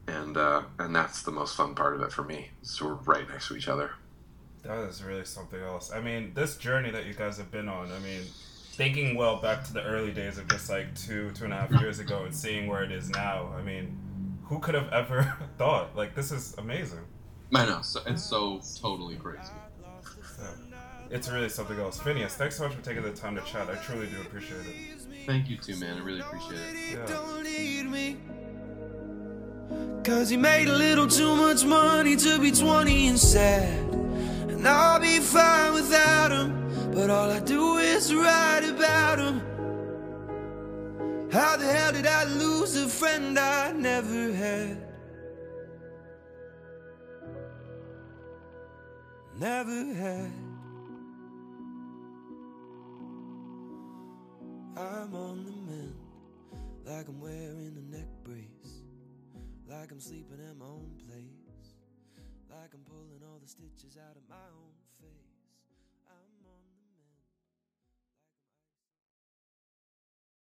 and 0.06 0.36
uh, 0.36 0.62
and 0.78 0.94
that's 0.94 1.22
the 1.22 1.30
most 1.30 1.56
fun 1.56 1.74
part 1.74 1.94
of 1.94 2.02
it 2.02 2.12
for 2.12 2.22
me. 2.22 2.50
So 2.62 2.86
we're 2.86 2.94
right 2.94 3.28
next 3.28 3.48
to 3.48 3.56
each 3.56 3.68
other. 3.68 3.92
That 4.62 4.78
is 4.88 5.02
really 5.02 5.24
something 5.24 5.60
else. 5.60 5.90
I 5.92 6.00
mean, 6.00 6.32
this 6.34 6.56
journey 6.56 6.90
that 6.90 7.06
you 7.06 7.14
guys 7.14 7.38
have 7.38 7.50
been 7.50 7.68
on. 7.68 7.90
I 7.92 7.98
mean, 8.00 8.22
thinking 8.72 9.16
well 9.16 9.36
back 9.36 9.64
to 9.64 9.72
the 9.72 9.82
early 9.82 10.12
days 10.12 10.36
of 10.38 10.48
just 10.48 10.68
like 10.68 10.94
two, 10.94 11.30
two 11.30 11.44
and 11.44 11.52
a 11.52 11.56
half 11.56 11.70
years 11.80 11.98
ago, 11.98 12.24
and 12.24 12.34
seeing 12.34 12.66
where 12.66 12.82
it 12.82 12.92
is 12.92 13.08
now. 13.08 13.54
I 13.56 13.62
mean, 13.62 13.96
who 14.44 14.58
could 14.58 14.74
have 14.74 14.92
ever 14.92 15.36
thought? 15.58 15.96
Like, 15.96 16.14
this 16.14 16.32
is 16.32 16.54
amazing. 16.58 17.06
I 17.54 17.66
know. 17.66 17.82
So 17.82 18.00
it's 18.06 18.22
so 18.22 18.60
totally 18.80 19.16
crazy. 19.16 19.52
So, 20.36 20.44
it's 21.10 21.28
really 21.28 21.48
something 21.48 21.78
else. 21.78 21.98
Finneas, 21.98 22.32
thanks 22.32 22.56
so 22.56 22.64
much 22.64 22.76
for 22.76 22.82
taking 22.82 23.02
the 23.02 23.10
time 23.10 23.34
to 23.34 23.42
chat. 23.42 23.68
I 23.68 23.74
truly 23.76 24.06
do 24.06 24.20
appreciate 24.20 24.60
it. 24.60 25.26
Thank 25.26 25.50
you 25.50 25.56
too, 25.56 25.76
man. 25.76 25.98
I 25.98 26.00
really 26.00 26.20
appreciate 26.20 26.60
it. 26.60 26.98
Yeah. 26.98 27.06
Don't 27.06 27.42
need 27.42 27.86
me. 27.86 28.16
Cause 30.04 30.30
he 30.30 30.36
made 30.36 30.68
a 30.68 30.76
little 30.76 31.06
too 31.06 31.36
much 31.36 31.64
money 31.64 32.16
to 32.16 32.38
be 32.40 32.50
20 32.50 33.08
and 33.08 33.18
sad. 33.18 33.94
And 34.48 34.66
I'll 34.66 35.00
be 35.00 35.18
fine 35.18 35.74
without 35.74 36.30
him. 36.32 36.92
But 36.92 37.10
all 37.10 37.30
I 37.30 37.40
do 37.40 37.76
is 37.78 38.14
write 38.14 38.64
about 38.68 39.18
him. 39.18 39.40
How 41.30 41.56
the 41.56 41.64
hell 41.64 41.92
did 41.92 42.06
I 42.06 42.24
lose 42.24 42.76
a 42.76 42.88
friend 42.88 43.38
I 43.38 43.72
never 43.72 44.32
had? 44.32 44.86
Never 49.38 49.84
had. 49.94 50.49
I'm 54.80 55.14
on 55.14 55.44
the 55.44 55.52
mend, 55.70 55.94
like 56.86 57.06
I'm 57.06 57.20
wearing 57.20 57.76
a 57.76 57.94
neck 57.94 58.08
brace, 58.24 58.80
like 59.68 59.92
I'm 59.92 60.00
sleeping 60.00 60.38
at 60.48 60.56
my 60.56 60.64
own 60.64 60.90
place, 61.06 61.76
like 62.48 62.72
I'm 62.72 62.80
pulling 62.88 63.20
all 63.30 63.38
the 63.42 63.48
stitches 63.48 63.98
out 63.98 64.16
of 64.16 64.22
my 64.30 64.36
own. 64.36 64.59